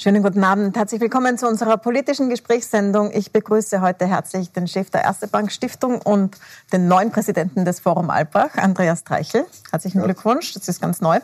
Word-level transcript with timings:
Schönen 0.00 0.22
guten 0.22 0.44
Abend. 0.44 0.76
Herzlich 0.76 1.00
willkommen 1.00 1.38
zu 1.38 1.48
unserer 1.48 1.76
politischen 1.76 2.28
Gesprächssendung. 2.30 3.10
Ich 3.12 3.32
begrüße 3.32 3.80
heute 3.80 4.06
herzlich 4.06 4.52
den 4.52 4.68
Chef 4.68 4.90
der 4.90 5.02
Erste 5.02 5.26
Bank 5.26 5.50
Stiftung 5.50 6.00
und 6.00 6.36
den 6.72 6.86
neuen 6.86 7.10
Präsidenten 7.10 7.64
des 7.64 7.80
Forum 7.80 8.08
Alpbach, 8.08 8.54
Andreas 8.54 9.02
Treichel. 9.02 9.44
Herzlichen 9.72 9.98
ja. 9.98 10.04
Glückwunsch, 10.04 10.54
das 10.54 10.68
ist 10.68 10.80
ganz 10.80 11.00
neu. 11.00 11.18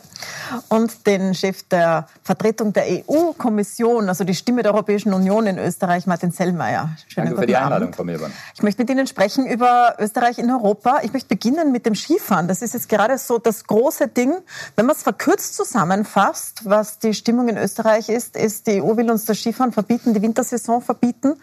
Und 0.67 1.07
den 1.07 1.33
Chef 1.33 1.63
der 1.63 2.09
Vertretung 2.21 2.73
der 2.73 2.83
EU-Kommission, 2.85 4.09
also 4.09 4.25
die 4.25 4.35
Stimme 4.35 4.61
der 4.61 4.73
Europäischen 4.73 5.13
Union 5.13 5.47
in 5.47 5.57
Österreich, 5.57 6.05
Martin 6.05 6.31
Sellmeier. 6.31 6.97
Schönen 7.07 7.27
Danke 7.27 7.41
für 7.43 7.47
die 7.47 7.55
Einladung, 7.55 7.93
Frau 7.93 8.03
Milborn. 8.03 8.33
Ich 8.55 8.61
möchte 8.61 8.81
mit 8.81 8.89
Ihnen 8.89 9.07
sprechen 9.07 9.47
über 9.47 9.95
Österreich 9.99 10.37
in 10.37 10.51
Europa. 10.51 10.99
Ich 11.03 11.13
möchte 11.13 11.29
beginnen 11.29 11.71
mit 11.71 11.85
dem 11.85 11.95
Skifahren. 11.95 12.49
Das 12.49 12.61
ist 12.61 12.73
jetzt 12.73 12.89
gerade 12.89 13.17
so 13.19 13.37
das 13.37 13.63
große 13.63 14.09
Ding. 14.09 14.33
Wenn 14.75 14.85
man 14.85 14.97
es 14.97 15.03
verkürzt 15.03 15.55
zusammenfasst, 15.55 16.63
was 16.65 16.99
die 16.99 17.13
Stimmung 17.13 17.47
in 17.47 17.55
Österreich 17.55 18.09
ist, 18.09 18.35
ist, 18.35 18.64
die 18.67 18.81
EU 18.81 18.97
will 18.97 19.09
uns 19.09 19.25
das 19.25 19.37
Skifahren 19.37 19.71
verbieten, 19.71 20.13
die 20.13 20.21
Wintersaison 20.21 20.81
verbieten. 20.81 21.35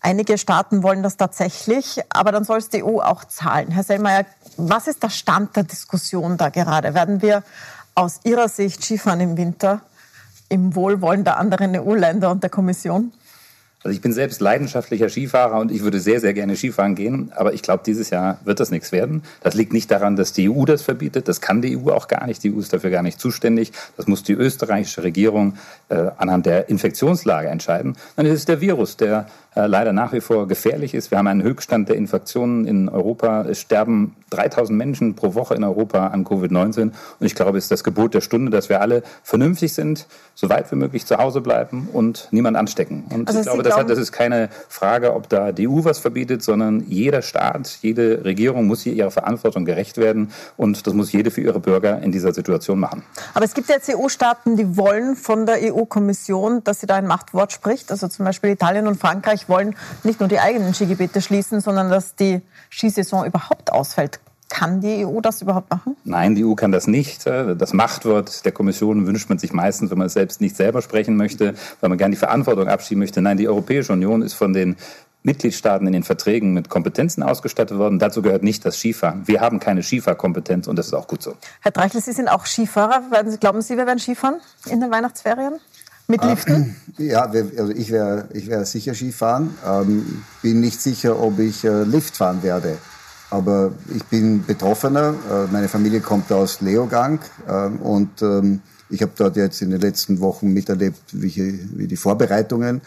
Einige 0.00 0.36
Staaten 0.36 0.82
wollen 0.82 1.02
das 1.02 1.16
tatsächlich, 1.16 2.00
aber 2.10 2.30
dann 2.30 2.44
soll 2.44 2.58
es 2.58 2.68
die 2.68 2.84
EU 2.84 3.00
auch 3.00 3.24
zahlen. 3.24 3.70
Herr 3.70 3.84
Sellmeier, 3.84 4.26
was 4.56 4.86
ist 4.86 5.02
der 5.02 5.08
Stand 5.10 5.56
der 5.56 5.64
Diskussion 5.64 6.36
da 6.36 6.50
gerade? 6.50 6.94
Werden 6.94 7.22
wir 7.22 7.42
aus 7.94 8.20
Ihrer 8.24 8.48
Sicht 8.48 8.84
Skifahren 8.84 9.20
im 9.20 9.36
Winter 9.36 9.80
im 10.48 10.74
Wohlwollen 10.74 11.24
der 11.24 11.38
anderen 11.38 11.74
EU-Länder 11.74 12.30
und 12.30 12.42
der 12.42 12.50
Kommission? 12.50 13.12
Also 13.84 13.94
ich 13.94 14.00
bin 14.00 14.14
selbst 14.14 14.40
leidenschaftlicher 14.40 15.10
Skifahrer 15.10 15.58
und 15.60 15.70
ich 15.70 15.82
würde 15.82 16.00
sehr, 16.00 16.18
sehr 16.18 16.32
gerne 16.32 16.56
Skifahren 16.56 16.94
gehen. 16.94 17.32
Aber 17.36 17.52
ich 17.52 17.60
glaube, 17.60 17.82
dieses 17.84 18.08
Jahr 18.08 18.38
wird 18.42 18.58
das 18.58 18.70
nichts 18.70 18.92
werden. 18.92 19.22
Das 19.42 19.52
liegt 19.52 19.74
nicht 19.74 19.90
daran, 19.90 20.16
dass 20.16 20.32
die 20.32 20.48
EU 20.48 20.64
das 20.64 20.80
verbietet. 20.80 21.28
Das 21.28 21.42
kann 21.42 21.60
die 21.60 21.76
EU 21.76 21.90
auch 21.90 22.08
gar 22.08 22.26
nicht. 22.26 22.42
Die 22.42 22.54
EU 22.54 22.60
ist 22.60 22.72
dafür 22.72 22.88
gar 22.88 23.02
nicht 23.02 23.20
zuständig. 23.20 23.72
Das 23.98 24.06
muss 24.06 24.22
die 24.22 24.32
österreichische 24.32 25.02
Regierung 25.02 25.58
äh, 25.90 26.06
anhand 26.16 26.46
der 26.46 26.70
Infektionslage 26.70 27.48
entscheiden. 27.48 27.94
Dann 28.16 28.24
ist 28.24 28.32
es 28.32 28.44
der 28.46 28.62
Virus, 28.62 28.96
der 28.96 29.26
äh, 29.54 29.66
leider 29.66 29.92
nach 29.92 30.12
wie 30.12 30.20
vor 30.20 30.48
gefährlich 30.48 30.94
ist. 30.94 31.10
Wir 31.10 31.18
haben 31.18 31.26
einen 31.26 31.42
Höchststand 31.42 31.88
der 31.90 31.96
Infektionen 31.96 32.66
in 32.66 32.88
Europa. 32.88 33.42
Es 33.42 33.60
sterben 33.60 34.16
3000 34.30 34.76
Menschen 34.76 35.14
pro 35.14 35.34
Woche 35.34 35.54
in 35.54 35.62
Europa 35.62 36.08
an 36.08 36.24
Covid-19. 36.24 36.80
Und 36.80 36.92
ich 37.20 37.34
glaube, 37.34 37.58
es 37.58 37.64
ist 37.64 37.70
das 37.70 37.84
Gebot 37.84 38.14
der 38.14 38.20
Stunde, 38.20 38.50
dass 38.50 38.68
wir 38.68 38.80
alle 38.80 39.02
vernünftig 39.22 39.74
sind, 39.74 40.06
so 40.34 40.48
weit 40.48 40.70
wie 40.72 40.76
möglich 40.76 41.06
zu 41.06 41.16
Hause 41.16 41.40
bleiben 41.40 41.88
und 41.92 42.28
niemand 42.30 42.56
anstecken. 42.56 43.04
Und 43.10 43.28
also 43.28 43.40
ich 43.40 43.46
glaube, 43.46 43.62
das, 43.62 43.76
hat, 43.76 43.88
das 43.88 43.98
ist 43.98 44.12
keine 44.12 44.48
Frage, 44.68 45.14
ob 45.14 45.28
da 45.28 45.52
die 45.52 45.68
EU 45.68 45.84
was 45.84 45.98
verbietet, 45.98 46.42
sondern 46.42 46.84
jeder 46.88 47.22
Staat, 47.22 47.78
jede 47.82 48.24
Regierung 48.24 48.66
muss 48.66 48.82
hier 48.82 48.92
ihrer 48.92 49.10
Verantwortung 49.10 49.64
gerecht 49.64 49.96
werden. 49.96 50.32
Und 50.56 50.86
das 50.86 50.94
muss 50.94 51.12
jede 51.12 51.30
für 51.30 51.40
ihre 51.40 51.60
Bürger 51.60 52.02
in 52.02 52.10
dieser 52.12 52.34
Situation 52.34 52.80
machen. 52.80 53.04
Aber 53.34 53.44
es 53.44 53.54
gibt 53.54 53.68
jetzt 53.68 53.88
EU-Staaten, 53.88 54.56
die 54.56 54.76
wollen 54.76 55.16
von 55.16 55.46
der 55.46 55.58
EU-Kommission, 55.74 56.64
dass 56.64 56.80
sie 56.80 56.86
da 56.86 56.96
ein 56.96 57.06
Machtwort 57.06 57.52
spricht. 57.52 57.90
Also 57.90 58.08
zum 58.08 58.24
Beispiel 58.24 58.50
Italien 58.50 58.86
und 58.86 58.96
Frankreich 58.96 59.48
wollen 59.48 59.76
nicht 60.02 60.20
nur 60.20 60.28
die 60.28 60.40
eigenen 60.40 60.74
Skigebiete 60.74 61.20
schließen, 61.20 61.60
sondern 61.60 61.90
dass 61.90 62.16
die 62.16 62.42
Skisaison 62.70 63.24
überhaupt 63.24 63.72
ausfällt. 63.72 64.20
Kann 64.54 64.80
die 64.80 65.04
EU 65.04 65.20
das 65.20 65.42
überhaupt 65.42 65.68
machen? 65.68 65.96
Nein, 66.04 66.36
die 66.36 66.44
EU 66.44 66.54
kann 66.54 66.70
das 66.70 66.86
nicht. 66.86 67.26
Das 67.26 67.72
Machtwort 67.72 68.44
der 68.44 68.52
Kommission 68.52 69.04
wünscht 69.04 69.28
man 69.28 69.38
sich 69.38 69.52
meistens, 69.52 69.90
wenn 69.90 69.98
man 69.98 70.06
es 70.06 70.12
selbst 70.12 70.40
nicht 70.40 70.54
selber 70.54 70.80
sprechen 70.80 71.16
möchte, 71.16 71.54
weil 71.80 71.88
man 71.88 71.98
gerne 71.98 72.12
die 72.12 72.18
Verantwortung 72.18 72.68
abschieben 72.68 73.00
möchte. 73.00 73.20
Nein, 73.20 73.36
die 73.36 73.48
Europäische 73.48 73.92
Union 73.92 74.22
ist 74.22 74.34
von 74.34 74.52
den 74.52 74.76
Mitgliedstaaten 75.24 75.88
in 75.88 75.92
den 75.92 76.04
Verträgen 76.04 76.54
mit 76.54 76.68
Kompetenzen 76.68 77.24
ausgestattet 77.24 77.78
worden. 77.78 77.98
Dazu 77.98 78.22
gehört 78.22 78.44
nicht 78.44 78.64
das 78.64 78.76
Skifahren. 78.76 79.26
Wir 79.26 79.40
haben 79.40 79.58
keine 79.58 79.82
Skifahrkompetenz 79.82 80.68
und 80.68 80.78
das 80.78 80.86
ist 80.86 80.94
auch 80.94 81.08
gut 81.08 81.20
so. 81.20 81.34
Herr 81.60 81.72
Dreichel, 81.72 82.00
Sie 82.00 82.12
sind 82.12 82.28
auch 82.28 82.46
Skifahrer. 82.46 83.02
Glauben 83.40 83.60
Sie, 83.60 83.76
wir 83.76 83.86
werden 83.86 83.98
Skifahren 83.98 84.36
in 84.66 84.80
den 84.80 84.92
Weihnachtsferien? 84.92 85.54
Mit 86.06 86.22
ah, 86.22 86.30
Liften? 86.30 86.76
Ja, 86.96 87.22
also 87.22 87.70
ich 87.70 87.90
werde 87.90 88.28
ich 88.34 88.46
wär 88.46 88.64
sicher 88.66 88.94
Skifahren. 88.94 89.58
Ähm, 89.66 90.22
bin 90.42 90.60
nicht 90.60 90.80
sicher, 90.80 91.20
ob 91.20 91.40
ich 91.40 91.64
äh, 91.64 91.82
Lift 91.82 92.16
fahren 92.16 92.44
werde. 92.44 92.78
Aber 93.34 93.72
ich 93.92 94.04
bin 94.04 94.44
Betroffener. 94.46 95.14
Äh, 95.28 95.52
meine 95.52 95.68
Familie 95.68 96.00
kommt 96.00 96.30
aus 96.30 96.60
Leogang 96.60 97.18
äh, 97.48 97.66
und 97.66 98.22
ähm, 98.22 98.60
ich 98.88 99.02
habe 99.02 99.10
dort 99.16 99.34
jetzt 99.34 99.60
in 99.60 99.70
den 99.70 99.80
letzten 99.80 100.20
Wochen 100.20 100.52
miterlebt, 100.52 101.00
wie, 101.10 101.58
wie 101.74 101.88
die 101.88 101.96
Vorbereitungen 101.96 102.80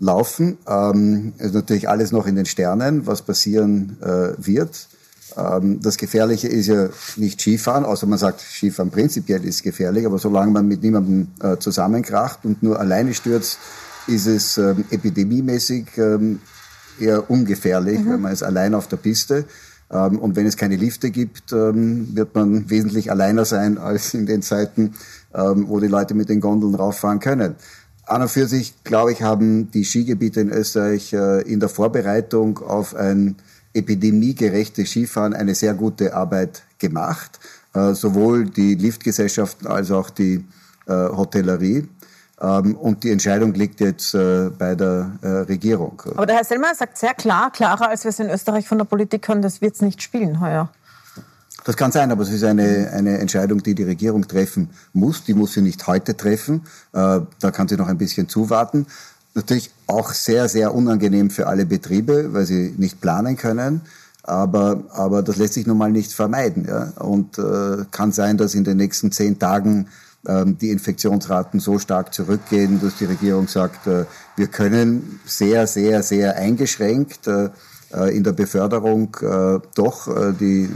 laufen. 0.00 0.58
Ähm, 0.66 1.32
ist 1.38 1.54
natürlich 1.54 1.88
alles 1.88 2.10
noch 2.10 2.26
in 2.26 2.34
den 2.34 2.46
Sternen, 2.46 3.06
was 3.06 3.22
passieren 3.22 3.96
äh, 4.02 4.32
wird. 4.36 4.88
Ähm, 5.36 5.80
das 5.80 5.96
Gefährliche 5.96 6.48
ist 6.48 6.66
ja 6.66 6.88
nicht 7.14 7.40
Skifahren, 7.40 7.84
außer 7.84 8.08
man 8.08 8.18
sagt, 8.18 8.40
Skifahren 8.40 8.90
prinzipiell 8.90 9.44
ist 9.44 9.62
gefährlich, 9.62 10.06
aber 10.06 10.18
solange 10.18 10.50
man 10.50 10.66
mit 10.66 10.82
niemandem 10.82 11.28
äh, 11.40 11.56
zusammenkracht 11.58 12.44
und 12.44 12.64
nur 12.64 12.80
alleine 12.80 13.14
stürzt, 13.14 13.58
ist 14.08 14.26
es 14.26 14.58
ähm, 14.58 14.86
epidemiemäßig 14.90 15.86
ähm, 15.98 16.40
eher 17.00 17.30
ungefährlich, 17.30 18.00
mhm. 18.00 18.10
wenn 18.10 18.20
man 18.22 18.32
ist 18.32 18.42
allein 18.42 18.74
auf 18.74 18.88
der 18.88 18.96
Piste. 18.96 19.44
Und 19.90 20.36
wenn 20.36 20.46
es 20.46 20.58
keine 20.58 20.76
Lifte 20.76 21.10
gibt, 21.10 21.50
wird 21.50 22.34
man 22.34 22.68
wesentlich 22.68 23.10
alleiner 23.10 23.46
sein 23.46 23.78
als 23.78 24.12
in 24.12 24.26
den 24.26 24.42
Zeiten, 24.42 24.92
wo 25.32 25.80
die 25.80 25.86
Leute 25.86 26.12
mit 26.12 26.28
den 26.28 26.40
Gondeln 26.40 26.74
rauffahren 26.74 27.20
können. 27.20 27.54
An 28.08 28.22
und 28.22 28.28
für 28.28 28.46
sich, 28.48 28.72
glaube 28.84 29.12
ich, 29.12 29.22
haben 29.22 29.70
die 29.70 29.84
Skigebiete 29.84 30.40
in 30.40 30.50
Österreich 30.50 31.12
äh, 31.12 31.42
in 31.42 31.60
der 31.60 31.68
Vorbereitung 31.68 32.58
auf 32.58 32.94
ein 32.94 33.36
epidemiegerechte 33.74 34.86
Skifahren 34.86 35.34
eine 35.34 35.54
sehr 35.54 35.74
gute 35.74 36.14
Arbeit 36.14 36.62
gemacht. 36.78 37.38
Äh, 37.74 37.92
sowohl 37.92 38.46
die 38.46 38.76
Liftgesellschaften 38.76 39.66
als 39.66 39.90
auch 39.90 40.08
die 40.08 40.42
äh, 40.86 40.92
Hotellerie. 40.92 41.86
Ähm, 42.40 42.76
und 42.76 43.04
die 43.04 43.10
Entscheidung 43.10 43.54
liegt 43.54 43.80
jetzt 43.80 44.14
äh, 44.14 44.50
bei 44.56 44.74
der 44.74 45.10
Regierung. 45.22 46.02
Aber 46.14 46.26
der 46.26 46.36
Herr 46.36 46.44
Sellmer 46.44 46.74
sagt 46.74 46.98
sehr 46.98 47.14
klar, 47.14 47.50
klarer 47.50 47.88
als 47.88 48.04
wir 48.04 48.10
es 48.10 48.18
in 48.18 48.30
Österreich 48.30 48.68
von 48.68 48.78
der 48.78 48.84
Politik 48.84 49.28
hören, 49.28 49.42
das 49.42 49.60
wird 49.60 49.74
es 49.74 49.82
nicht 49.82 50.02
spielen 50.02 50.40
heuer. 50.40 50.70
Das 51.64 51.76
kann 51.76 51.92
sein, 51.92 52.10
aber 52.10 52.22
es 52.22 52.30
ist 52.30 52.44
eine, 52.44 52.90
eine 52.94 53.18
Entscheidung, 53.18 53.62
die 53.62 53.74
die 53.74 53.82
Regierung 53.82 54.26
treffen 54.26 54.70
muss. 54.94 55.24
Die 55.24 55.34
muss 55.34 55.52
sie 55.52 55.60
nicht 55.60 55.86
heute 55.86 56.16
treffen. 56.16 56.62
Da 56.92 57.26
kann 57.52 57.68
sie 57.68 57.76
noch 57.76 57.88
ein 57.88 57.98
bisschen 57.98 58.26
zuwarten. 58.26 58.86
Natürlich 59.34 59.70
auch 59.86 60.12
sehr, 60.12 60.48
sehr 60.48 60.74
unangenehm 60.74 61.30
für 61.30 61.46
alle 61.46 61.66
Betriebe, 61.66 62.32
weil 62.32 62.46
sie 62.46 62.74
nicht 62.78 63.00
planen 63.00 63.36
können. 63.36 63.82
Aber, 64.22 64.82
aber 64.90 65.22
das 65.22 65.36
lässt 65.36 65.54
sich 65.54 65.66
nun 65.66 65.78
mal 65.78 65.92
nicht 65.92 66.12
vermeiden. 66.12 66.66
Ja? 66.66 66.92
Und 66.98 67.38
äh, 67.38 67.84
kann 67.90 68.12
sein, 68.12 68.36
dass 68.36 68.54
in 68.54 68.64
den 68.64 68.76
nächsten 68.76 69.12
zehn 69.12 69.38
Tagen 69.38 69.88
die 70.24 70.70
Infektionsraten 70.70 71.60
so 71.60 71.78
stark 71.78 72.12
zurückgehen, 72.12 72.80
dass 72.82 72.96
die 72.96 73.04
Regierung 73.04 73.48
sagt, 73.48 73.86
äh, 73.86 74.04
wir 74.36 74.48
können 74.48 75.20
sehr, 75.24 75.66
sehr, 75.66 76.02
sehr 76.02 76.36
eingeschränkt 76.36 77.26
äh, 77.26 77.50
äh 77.94 78.16
in 78.16 78.24
der 78.24 78.32
Beförderung 78.32 79.16
doch 79.74 80.08
die 80.38 80.68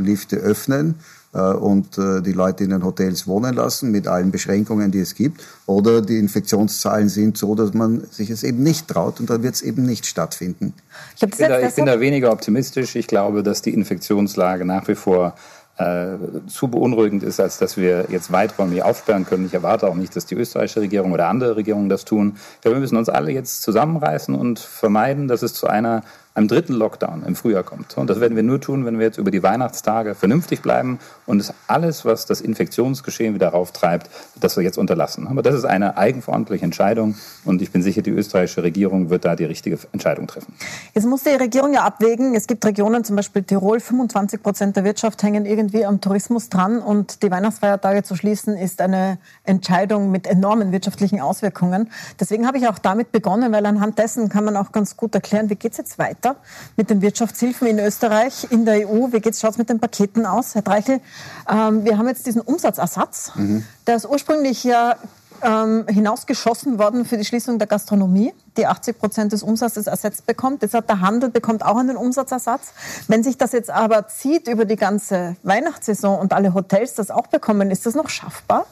Lifte 0.00 0.36
öffnen 0.36 0.94
und 1.32 1.96
die 1.96 2.32
Leute 2.32 2.62
in 2.62 2.70
den 2.70 2.84
Hotels 2.84 3.26
wohnen 3.26 3.54
lassen 3.54 3.90
mit 3.90 4.06
allen 4.06 4.30
Beschränkungen, 4.30 4.92
die 4.92 5.00
es 5.00 5.16
gibt. 5.16 5.42
Oder 5.66 6.00
die 6.00 6.18
Infektionszahlen 6.18 7.08
sind 7.08 7.36
so, 7.36 7.56
dass 7.56 7.74
man 7.74 8.04
sich 8.10 8.30
es 8.30 8.44
eben 8.44 8.62
nicht 8.62 8.86
traut 8.86 9.18
und 9.18 9.30
dann 9.30 9.42
wird 9.42 9.56
es 9.56 9.62
eben 9.62 9.84
nicht 9.84 10.06
stattfinden. 10.06 10.74
Ich, 11.16 11.20
bin 11.20 11.48
da, 11.48 11.60
ich 11.60 11.74
bin 11.74 11.86
da 11.86 11.98
weniger 11.98 12.30
optimistisch. 12.30 12.94
Ich 12.94 13.08
glaube, 13.08 13.42
dass 13.42 13.62
die 13.62 13.74
Infektionslage 13.74 14.64
nach 14.64 14.86
wie 14.86 14.94
vor 14.94 15.34
äh, 15.80 16.46
zu 16.46 16.68
beunruhigend 16.68 17.22
ist, 17.22 17.40
als 17.40 17.56
dass 17.56 17.76
wir 17.76 18.06
jetzt 18.10 18.30
weiträumig 18.30 18.82
aufsperren 18.82 19.24
können. 19.24 19.46
Ich 19.46 19.54
erwarte 19.54 19.88
auch 19.88 19.94
nicht, 19.94 20.14
dass 20.14 20.26
die 20.26 20.34
österreichische 20.34 20.82
Regierung 20.82 21.12
oder 21.12 21.28
andere 21.28 21.56
Regierungen 21.56 21.88
das 21.88 22.04
tun. 22.04 22.36
Wir 22.60 22.74
müssen 22.74 22.96
uns 22.96 23.08
alle 23.08 23.32
jetzt 23.32 23.62
zusammenreißen 23.62 24.34
und 24.34 24.58
vermeiden, 24.58 25.26
dass 25.26 25.42
es 25.42 25.54
zu 25.54 25.66
einer 25.66 26.02
einem 26.34 26.46
dritten 26.46 26.74
Lockdown 26.74 27.24
im 27.26 27.34
Frühjahr 27.34 27.64
kommt. 27.64 27.96
Und 27.96 28.08
das 28.08 28.20
werden 28.20 28.36
wir 28.36 28.44
nur 28.44 28.60
tun, 28.60 28.86
wenn 28.86 28.98
wir 28.98 29.06
jetzt 29.06 29.18
über 29.18 29.32
die 29.32 29.42
Weihnachtstage 29.42 30.14
vernünftig 30.14 30.62
bleiben 30.62 31.00
und 31.26 31.40
es 31.40 31.52
alles, 31.66 32.04
was 32.04 32.24
das 32.24 32.40
Infektionsgeschehen 32.40 33.34
wieder 33.34 33.48
rauftreibt, 33.48 34.08
dass 34.38 34.56
wir 34.56 34.62
jetzt 34.62 34.78
unterlassen. 34.78 35.26
Aber 35.26 35.42
das 35.42 35.56
ist 35.56 35.64
eine 35.64 35.96
eigenverantwortliche 35.96 36.64
Entscheidung 36.64 37.16
und 37.44 37.62
ich 37.62 37.72
bin 37.72 37.82
sicher, 37.82 38.02
die 38.02 38.10
österreichische 38.10 38.62
Regierung 38.62 39.10
wird 39.10 39.24
da 39.24 39.34
die 39.34 39.44
richtige 39.44 39.78
Entscheidung 39.92 40.28
treffen. 40.28 40.54
Jetzt 40.94 41.06
muss 41.06 41.24
die 41.24 41.30
Regierung 41.30 41.74
ja 41.74 41.82
abwägen. 41.82 42.34
Es 42.36 42.46
gibt 42.46 42.64
Regionen, 42.64 43.02
zum 43.02 43.16
Beispiel 43.16 43.42
Tirol, 43.42 43.80
25 43.80 44.40
Prozent 44.40 44.76
der 44.76 44.84
Wirtschaft 44.84 45.22
hängen 45.24 45.46
irgendwie 45.46 45.84
am 45.84 46.00
Tourismus 46.00 46.48
dran 46.48 46.78
und 46.78 47.24
die 47.24 47.30
Weihnachtsfeiertage 47.30 48.04
zu 48.04 48.14
schließen 48.14 48.56
ist 48.56 48.80
eine 48.80 49.18
Entscheidung 49.42 50.12
mit 50.12 50.28
enormen 50.28 50.70
wirtschaftlichen 50.70 51.20
Auswirkungen. 51.20 51.90
Deswegen 52.20 52.46
habe 52.46 52.58
ich 52.58 52.68
auch 52.68 52.78
damit 52.78 53.10
begonnen, 53.10 53.52
weil 53.52 53.66
anhand 53.66 53.98
dessen 53.98 54.28
kann 54.28 54.44
man 54.44 54.56
auch 54.56 54.70
ganz 54.70 54.96
gut 54.96 55.14
erklären, 55.16 55.50
wie 55.50 55.56
geht 55.56 55.72
es 55.72 55.78
jetzt 55.78 55.98
weiter 55.98 56.19
weiter 56.20 56.36
mit 56.76 56.90
den 56.90 57.02
Wirtschaftshilfen 57.02 57.66
in 57.66 57.78
Österreich, 57.78 58.46
in 58.50 58.64
der 58.64 58.88
EU? 58.88 59.08
Wie 59.12 59.22
schaut 59.32 59.52
es 59.52 59.58
mit 59.58 59.68
den 59.68 59.80
Paketen 59.80 60.26
aus? 60.26 60.54
Herr 60.54 60.62
Dreichel, 60.62 61.00
ähm, 61.48 61.84
wir 61.84 61.98
haben 61.98 62.08
jetzt 62.08 62.26
diesen 62.26 62.42
Umsatzersatz. 62.42 63.32
Mhm. 63.34 63.64
Der 63.86 63.96
ist 63.96 64.06
ursprünglich 64.06 64.64
ja 64.64 64.96
ähm, 65.42 65.86
hinausgeschossen 65.88 66.78
worden 66.78 67.06
für 67.06 67.16
die 67.16 67.24
Schließung 67.24 67.58
der 67.58 67.66
Gastronomie, 67.66 68.34
die 68.56 68.66
80 68.66 68.98
Prozent 68.98 69.32
des 69.32 69.42
Umsatzes 69.42 69.86
ersetzt 69.86 70.26
bekommt. 70.26 70.62
Deshalb 70.62 70.86
der 70.86 71.00
Handel 71.00 71.30
bekommt 71.30 71.64
auch 71.64 71.76
einen 71.76 71.96
Umsatzersatz. 71.96 72.72
Wenn 73.08 73.22
sich 73.22 73.38
das 73.38 73.52
jetzt 73.52 73.70
aber 73.70 74.08
zieht 74.08 74.48
über 74.48 74.66
die 74.66 74.76
ganze 74.76 75.36
Weihnachtssaison 75.42 76.18
und 76.18 76.32
alle 76.32 76.52
Hotels 76.52 76.94
das 76.94 77.10
auch 77.10 77.28
bekommen, 77.28 77.70
ist 77.70 77.86
das 77.86 77.94
noch 77.94 78.10
schaffbar? 78.10 78.66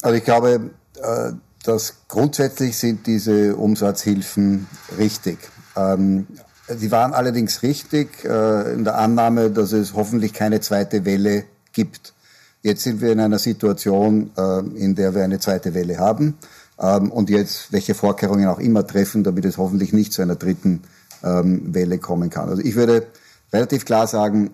Also 0.00 0.16
ich 0.16 0.24
glaube, 0.24 0.70
äh, 1.00 1.32
dass 1.64 1.94
grundsätzlich 2.08 2.76
sind 2.76 3.06
diese 3.06 3.56
Umsatzhilfen 3.56 4.66
richtig. 4.98 5.38
Ähm, 5.76 6.26
sie 6.68 6.90
waren 6.90 7.12
allerdings 7.12 7.62
richtig 7.62 8.24
äh, 8.24 8.72
in 8.72 8.84
der 8.84 8.98
Annahme, 8.98 9.50
dass 9.50 9.72
es 9.72 9.94
hoffentlich 9.94 10.32
keine 10.32 10.60
zweite 10.60 11.04
Welle 11.04 11.44
gibt. 11.72 12.14
Jetzt 12.62 12.82
sind 12.82 13.00
wir 13.00 13.12
in 13.12 13.20
einer 13.20 13.38
Situation, 13.38 14.30
äh, 14.36 14.58
in 14.76 14.94
der 14.94 15.14
wir 15.14 15.24
eine 15.24 15.38
zweite 15.38 15.74
Welle 15.74 15.98
haben 15.98 16.36
ähm, 16.80 17.10
und 17.10 17.30
jetzt 17.30 17.72
welche 17.72 17.94
Vorkehrungen 17.94 18.48
auch 18.48 18.58
immer 18.58 18.86
treffen, 18.86 19.24
damit 19.24 19.44
es 19.44 19.56
hoffentlich 19.58 19.92
nicht 19.92 20.12
zu 20.12 20.22
einer 20.22 20.36
dritten 20.36 20.82
ähm, 21.22 21.74
Welle 21.74 21.98
kommen 21.98 22.30
kann. 22.30 22.48
Also 22.48 22.62
ich 22.62 22.74
würde 22.74 23.06
relativ 23.52 23.84
klar 23.84 24.06
sagen, 24.06 24.52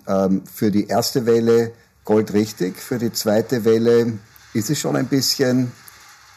für 0.52 0.72
die 0.72 0.88
erste 0.88 1.24
Welle 1.24 1.70
Gold 2.04 2.32
richtig, 2.32 2.76
für 2.78 2.98
die 2.98 3.12
zweite 3.12 3.64
Welle 3.64 4.14
ist 4.54 4.70
es 4.70 4.80
schon 4.80 4.96
ein 4.96 5.06
bisschen 5.06 5.70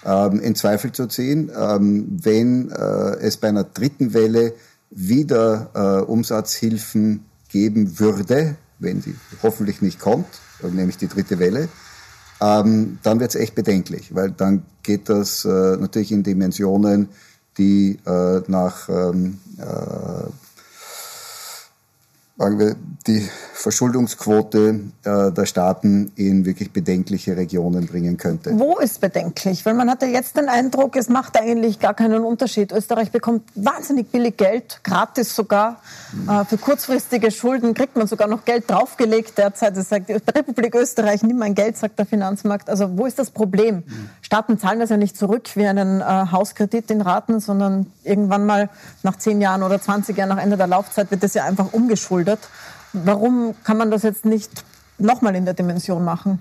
ähm, 0.06 0.39
in 0.39 0.56
Zweifel 0.56 0.92
zu 0.92 1.07
ziehen. 1.07 1.51
Ähm, 1.56 2.19
wenn 2.21 2.71
äh, 2.71 3.18
es 3.19 3.38
bei 3.38 3.50
einer 3.50 3.63
dritten 3.63 4.13
Welle 4.13 4.53
wieder 4.89 5.69
äh, 5.74 6.03
Umsatzhilfen 6.03 7.25
geben 7.50 8.00
würde, 8.00 8.56
wenn 8.80 9.01
sie 9.01 9.15
hoffentlich 9.44 9.81
nicht 9.81 10.00
kommt, 10.00 10.27
nämlich 10.63 10.98
die 10.98 11.07
dritte 11.07 11.39
Welle, 11.39 11.69
ähm, 12.42 12.98
dann 13.03 13.19
wird 13.19 13.36
es 13.36 13.39
echt 13.39 13.56
bedenklich, 13.56 14.15
weil 14.15 14.31
dann 14.31 14.63
geht 14.83 15.09
das 15.09 15.45
äh, 15.45 15.77
natürlich 15.77 16.12
in 16.12 16.24
Dimensionen, 16.24 17.09
die 17.57 18.00
äh, 18.06 18.42
nach 18.48 18.89
ähm, 18.89 19.39
äh, 19.57 20.30
sagen 22.38 22.60
wir, 22.60 22.75
die 23.07 23.28
Verschuldungsquote 23.54 24.80
äh, 25.04 25.31
der 25.31 25.45
Staaten 25.45 26.12
in 26.16 26.45
wirklich 26.45 26.72
bedenkliche 26.72 27.38
Regionen 27.38 27.86
bringen 27.86 28.18
könnte. 28.18 28.57
Wo 28.57 28.78
ist 28.78 29.01
bedenklich? 29.01 29.66
Weil 29.66 29.74
man 29.74 29.89
hat 29.89 30.01
ja 30.01 30.07
jetzt 30.07 30.38
den 30.38 30.50
Eindruck, 30.50 30.95
es 30.95 31.10
macht 31.10 31.39
eigentlich 31.39 31.80
gar 31.80 31.94
keinen 31.94 32.24
Unterschied. 32.24 32.72
Österreich 32.72 33.12
bekommt 33.12 33.44
wahnsinnig 33.56 34.12
billig 34.12 34.38
Geld, 34.38 34.81
gratis 34.83 35.36
sogar. 35.36 35.81
Mhm. 36.13 36.30
Äh, 36.30 36.45
für 36.45 36.57
kurzfristige 36.57 37.31
Schulden 37.31 37.74
kriegt 37.74 37.95
man 37.95 38.07
sogar 38.07 38.28
noch 38.28 38.45
Geld 38.45 38.69
draufgelegt 38.69 39.38
derzeit. 39.38 39.77
Das 39.77 39.89
sagt 39.89 40.10
die 40.10 40.13
Republik 40.13 40.74
Österreich, 40.74 41.22
nimm 41.24 41.38
mein 41.38 41.54
Geld, 41.54 41.77
sagt 41.77 42.00
der 42.00 42.06
Finanzmarkt. 42.06 42.69
Also 42.69 42.98
wo 42.98 43.06
ist 43.06 43.19
das 43.19 43.30
Problem? 43.30 43.77
Mhm. 43.77 44.10
Staaten 44.22 44.57
zahlen 44.57 44.80
das 44.80 44.89
ja 44.89 44.98
nicht 44.98 45.18
zurück 45.18 45.50
wie 45.56 45.68
einen 45.68 46.01
äh, 46.01 46.04
Hauskredit 46.04 46.89
in 46.89 47.01
Raten, 47.01 47.39
sondern 47.39 47.88
irgendwann 48.04 48.45
mal 48.45 48.69
nach 49.04 49.18
zehn 49.18 49.42
Jahren 49.42 49.63
oder 49.63 49.80
20 49.80 50.18
Jahren 50.18 50.30
nach 50.30 50.42
Ende 50.42 50.57
der 50.57 50.68
Laufzeit 50.68 51.12
wird 51.12 51.22
das 51.24 51.34
ja 51.34 51.44
einfach 51.44 51.74
umgeschuldet 51.74 52.20
geschuldet. 52.21 52.39
Warum 52.94 53.56
kann 53.63 53.77
man 53.77 53.91
das 53.91 54.03
jetzt 54.03 54.25
nicht 54.25 54.63
nochmal 54.97 55.35
in 55.35 55.45
der 55.45 55.53
Dimension 55.53 56.03
machen? 56.03 56.39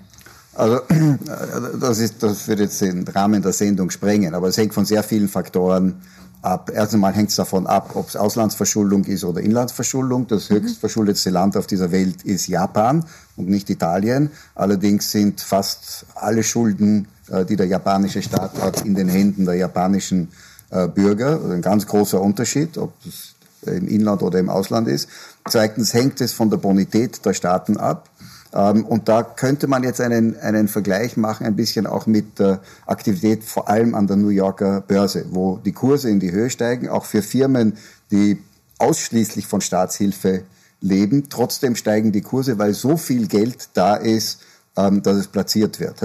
Also 0.53 0.81
das, 1.79 1.99
ist, 1.99 2.21
das 2.23 2.47
wird 2.47 2.59
jetzt 2.59 2.81
den 2.81 3.07
Rahmen 3.07 3.41
der 3.41 3.53
Sendung 3.53 3.89
sprengen, 3.89 4.33
aber 4.33 4.49
es 4.49 4.57
hängt 4.57 4.73
von 4.73 4.85
sehr 4.85 5.03
vielen 5.03 5.29
Faktoren 5.29 6.01
ab. 6.41 6.69
Erst 6.73 6.93
einmal 6.93 7.13
hängt 7.13 7.29
es 7.29 7.37
davon 7.37 7.67
ab, 7.67 7.91
ob 7.93 8.09
es 8.09 8.17
Auslandsverschuldung 8.17 9.05
ist 9.05 9.23
oder 9.23 9.39
Inlandsverschuldung. 9.39 10.27
Das 10.27 10.49
mhm. 10.49 10.55
höchst 10.55 10.79
verschuldetste 10.79 11.29
Land 11.29 11.55
auf 11.55 11.67
dieser 11.67 11.91
Welt 11.91 12.23
ist 12.23 12.47
Japan 12.47 13.05
und 13.37 13.47
nicht 13.47 13.69
Italien. 13.69 14.29
Allerdings 14.55 15.11
sind 15.11 15.39
fast 15.39 16.05
alle 16.15 16.43
Schulden, 16.43 17.07
äh, 17.29 17.45
die 17.45 17.55
der 17.55 17.67
japanische 17.67 18.21
Staat 18.21 18.61
hat, 18.61 18.85
in 18.85 18.95
den 18.95 19.07
Händen 19.07 19.45
der 19.45 19.55
japanischen 19.55 20.29
äh, 20.69 20.87
Bürger. 20.89 21.39
Also 21.41 21.49
ein 21.51 21.61
ganz 21.61 21.87
großer 21.87 22.19
Unterschied, 22.19 22.77
ob 22.77 22.91
es 23.05 23.35
im 23.65 23.87
Inland 23.87 24.21
oder 24.21 24.39
im 24.39 24.49
Ausland 24.49 24.87
ist. 24.87 25.09
Zweitens 25.49 25.93
hängt 25.93 26.21
es 26.21 26.33
von 26.33 26.49
der 26.49 26.57
Bonität 26.57 27.25
der 27.25 27.33
Staaten 27.33 27.77
ab. 27.77 28.09
Ähm, 28.53 28.85
und 28.85 29.07
da 29.07 29.23
könnte 29.23 29.67
man 29.67 29.83
jetzt 29.83 30.01
einen, 30.01 30.37
einen 30.39 30.67
Vergleich 30.67 31.17
machen, 31.17 31.45
ein 31.45 31.55
bisschen 31.55 31.87
auch 31.87 32.05
mit 32.05 32.39
der 32.39 32.61
Aktivität 32.85 33.43
vor 33.43 33.69
allem 33.69 33.95
an 33.95 34.07
der 34.07 34.17
New 34.17 34.29
Yorker 34.29 34.81
Börse, 34.81 35.25
wo 35.29 35.57
die 35.57 35.71
Kurse 35.71 36.09
in 36.09 36.19
die 36.19 36.31
Höhe 36.31 36.49
steigen, 36.49 36.89
auch 36.89 37.05
für 37.05 37.21
Firmen, 37.21 37.77
die 38.11 38.39
ausschließlich 38.77 39.47
von 39.47 39.61
Staatshilfe 39.61 40.43
leben. 40.81 41.29
Trotzdem 41.29 41.75
steigen 41.75 42.11
die 42.11 42.21
Kurse, 42.21 42.57
weil 42.57 42.73
so 42.73 42.97
viel 42.97 43.27
Geld 43.27 43.69
da 43.73 43.95
ist, 43.95 44.41
ähm, 44.77 45.03
dass 45.03 45.17
es 45.17 45.27
platziert 45.27 45.79
wird. 45.79 45.97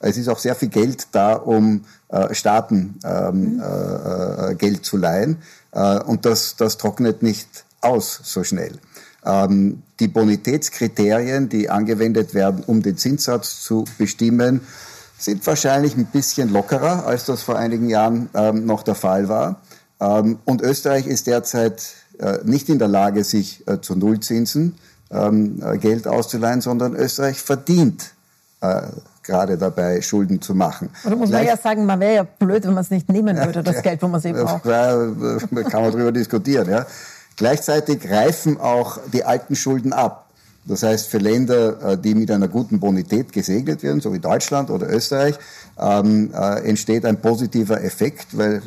Es 0.00 0.16
ist 0.16 0.28
auch 0.28 0.38
sehr 0.38 0.54
viel 0.54 0.68
Geld 0.68 1.08
da, 1.12 1.34
um 1.34 1.84
äh, 2.08 2.34
Staaten 2.34 2.98
ähm, 3.04 3.56
mhm. 3.56 3.62
äh, 3.62 4.54
Geld 4.54 4.84
zu 4.84 4.96
leihen. 4.96 5.38
Und 6.04 6.26
das, 6.26 6.56
das 6.56 6.76
trocknet 6.76 7.22
nicht 7.22 7.64
aus 7.80 8.20
so 8.24 8.44
schnell. 8.44 8.78
Ähm, 9.24 9.82
die 10.00 10.08
Bonitätskriterien, 10.08 11.48
die 11.48 11.70
angewendet 11.70 12.34
werden, 12.34 12.64
um 12.66 12.82
den 12.82 12.96
Zinssatz 12.96 13.62
zu 13.62 13.84
bestimmen, 13.96 14.62
sind 15.18 15.46
wahrscheinlich 15.46 15.96
ein 15.96 16.06
bisschen 16.06 16.52
lockerer, 16.52 17.06
als 17.06 17.26
das 17.26 17.42
vor 17.42 17.56
einigen 17.56 17.88
Jahren 17.88 18.28
ähm, 18.34 18.66
noch 18.66 18.82
der 18.82 18.96
Fall 18.96 19.28
war. 19.28 19.60
Ähm, 20.00 20.40
und 20.44 20.62
Österreich 20.62 21.06
ist 21.06 21.28
derzeit 21.28 21.94
äh, 22.18 22.38
nicht 22.44 22.68
in 22.68 22.78
der 22.80 22.88
Lage, 22.88 23.22
sich 23.22 23.66
äh, 23.68 23.80
zu 23.80 23.94
Nullzinsen 23.94 24.74
ähm, 25.12 25.62
äh, 25.64 25.78
Geld 25.78 26.06
auszuleihen, 26.06 26.60
sondern 26.60 26.94
Österreich 26.94 27.40
verdient 27.40 28.12
äh, 28.60 28.82
gerade 29.22 29.56
dabei, 29.56 30.00
Schulden 30.02 30.40
zu 30.40 30.54
machen. 30.54 30.90
Oder 31.04 31.16
muss 31.16 31.28
Gleich, 31.28 31.46
man 31.46 31.56
ja 31.56 31.62
sagen, 31.62 31.86
man 31.86 32.00
wäre 32.00 32.14
ja 32.14 32.22
blöd, 32.22 32.64
wenn 32.64 32.74
man 32.74 32.82
es 32.82 32.90
nicht 32.90 33.08
nehmen 33.08 33.36
würde, 33.36 33.62
das 33.62 33.82
Geld, 33.82 34.02
wo 34.02 34.08
man 34.08 34.18
es 34.18 34.24
eh 34.24 34.32
braucht. 34.32 34.64
Kann 34.64 35.82
man 35.82 35.92
darüber 35.92 36.12
diskutieren, 36.12 36.68
ja. 36.68 36.86
Gleichzeitig 37.36 38.10
reifen 38.10 38.60
auch 38.60 38.98
die 39.12 39.24
alten 39.24 39.56
Schulden 39.56 39.92
ab. 39.92 40.26
Das 40.64 40.82
heißt, 40.82 41.08
für 41.08 41.18
Länder, 41.18 41.92
äh, 41.92 41.98
die 41.98 42.14
mit 42.14 42.30
einer 42.30 42.46
guten 42.46 42.78
Bonität 42.78 43.32
gesegnet 43.32 43.82
werden, 43.82 44.00
so 44.00 44.12
wie 44.12 44.20
Deutschland 44.20 44.70
oder 44.70 44.88
Österreich, 44.88 45.36
ähm, 45.78 46.30
äh, 46.32 46.68
entsteht 46.68 47.04
ein 47.04 47.20
positiver 47.20 47.82
Effekt, 47.82 48.36
weil 48.36 48.62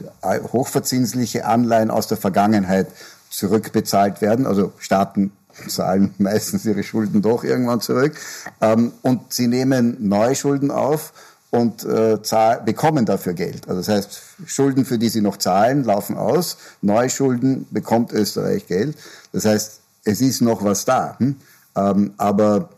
hochverzinsliche 0.52 1.46
Anleihen 1.46 1.92
aus 1.92 2.08
der 2.08 2.18
Vergangenheit 2.18 2.88
zurückbezahlt 3.30 4.22
werden. 4.22 4.46
Also 4.46 4.74
Staaten 4.78 5.32
zahlen 5.68 6.14
meistens 6.18 6.66
ihre 6.66 6.84
Schulden 6.84 7.22
doch 7.22 7.44
irgendwann 7.44 7.82
zurück. 7.82 8.14
Ähm, 8.62 8.92
und 9.02 9.34
sie 9.34 9.48
nehmen 9.48 9.98
neue 10.00 10.36
Schulden 10.36 10.72
auf 10.72 11.14
und 11.52 11.84
äh, 11.86 12.18
bekommen 12.66 13.06
dafür 13.06 13.34
Geld. 13.34 13.68
Also 13.68 13.82
das 13.82 13.88
heißt, 13.88 14.22
Schulden, 14.46 14.86
für 14.86 14.98
die 14.98 15.10
sie 15.10 15.22
noch 15.22 15.38
zahlen, 15.38 15.84
laufen 15.84 16.18
aus. 16.18 16.58
Neue 16.82 17.10
Schulden 17.10 17.66
bekommt 17.72 18.12
Österreich 18.12 18.68
Geld. 18.68 18.98
Das 19.32 19.46
heißt, 19.46 19.80
es 20.04 20.22
ist 20.22 20.42
noch 20.42 20.64
was 20.64 20.86
da. 20.86 21.18
Hm? 21.20 21.36
Ähm, 21.76 22.14
aber 22.18 22.70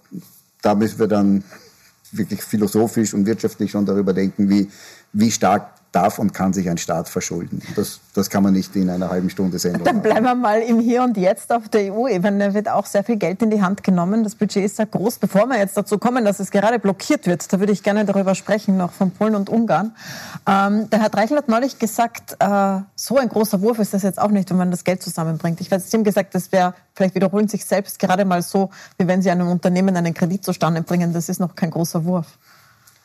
da 0.61 0.75
müssen 0.75 0.99
wir 0.99 1.07
dann 1.07 1.43
wirklich 2.11 2.41
philosophisch 2.43 3.13
und 3.13 3.25
wirtschaftlich 3.25 3.71
schon 3.71 3.85
darüber 3.85 4.13
denken, 4.13 4.49
wie, 4.49 4.69
wie 5.13 5.31
stark 5.31 5.76
darf 5.91 6.19
und 6.19 6.33
kann 6.33 6.53
sich 6.53 6.69
ein 6.69 6.77
Staat 6.77 7.09
verschulden. 7.09 7.61
Das, 7.75 7.99
das 8.13 8.29
kann 8.29 8.43
man 8.43 8.53
nicht 8.53 8.75
in 8.75 8.89
einer 8.89 9.09
halben 9.09 9.29
Stunde 9.29 9.57
Sendung 9.59 9.83
Dann 9.83 10.01
bleiben 10.01 10.25
wir 10.25 10.35
mal 10.35 10.61
im 10.61 10.79
Hier 10.79 11.03
und 11.03 11.17
Jetzt 11.17 11.51
auf 11.51 11.69
der 11.69 11.93
EU-Ebene. 11.93 12.53
wird 12.53 12.69
auch 12.69 12.85
sehr 12.85 13.03
viel 13.03 13.17
Geld 13.17 13.41
in 13.41 13.49
die 13.49 13.61
Hand 13.61 13.83
genommen. 13.83 14.23
Das 14.23 14.35
Budget 14.35 14.65
ist 14.65 14.75
sehr 14.77 14.85
groß. 14.85 15.17
Bevor 15.17 15.47
wir 15.47 15.57
jetzt 15.57 15.77
dazu 15.77 15.97
kommen, 15.97 16.25
dass 16.25 16.39
es 16.39 16.51
gerade 16.51 16.79
blockiert 16.79 17.25
wird, 17.25 17.51
da 17.51 17.59
würde 17.59 17.71
ich 17.71 17.83
gerne 17.83 18.05
darüber 18.05 18.35
sprechen, 18.35 18.77
noch 18.77 18.91
von 18.91 19.11
Polen 19.11 19.35
und 19.35 19.49
Ungarn. 19.49 19.95
Ähm, 20.47 20.89
der 20.89 21.01
Herr 21.01 21.09
Dreichel 21.09 21.37
hat 21.37 21.47
neulich 21.47 21.79
gesagt, 21.79 22.35
äh, 22.39 22.79
so 22.95 23.17
ein 23.17 23.29
großer 23.29 23.61
Wurf 23.61 23.79
ist 23.79 23.93
das 23.93 24.03
jetzt 24.03 24.19
auch 24.19 24.31
nicht, 24.31 24.49
wenn 24.49 24.57
man 24.57 24.71
das 24.71 24.83
Geld 24.83 25.01
zusammenbringt. 25.01 25.61
Ich 25.61 25.71
weiß, 25.71 25.89
Sie 25.89 25.97
haben 25.97 26.03
gesagt, 26.03 26.35
das 26.35 26.51
wäre, 26.51 26.73
vielleicht 26.93 27.15
wiederholen 27.15 27.47
sich 27.47 27.65
selbst 27.65 27.99
gerade 27.99 28.25
mal 28.25 28.41
so, 28.41 28.69
wie 28.97 29.07
wenn 29.07 29.21
Sie 29.21 29.31
einem 29.31 29.47
Unternehmen 29.47 29.95
einen 29.95 30.13
Kredit 30.13 30.43
zustande 30.43 30.81
bringen. 30.81 31.13
Das 31.13 31.29
ist 31.29 31.39
noch 31.39 31.55
kein 31.55 31.71
großer 31.71 32.05
Wurf. 32.05 32.37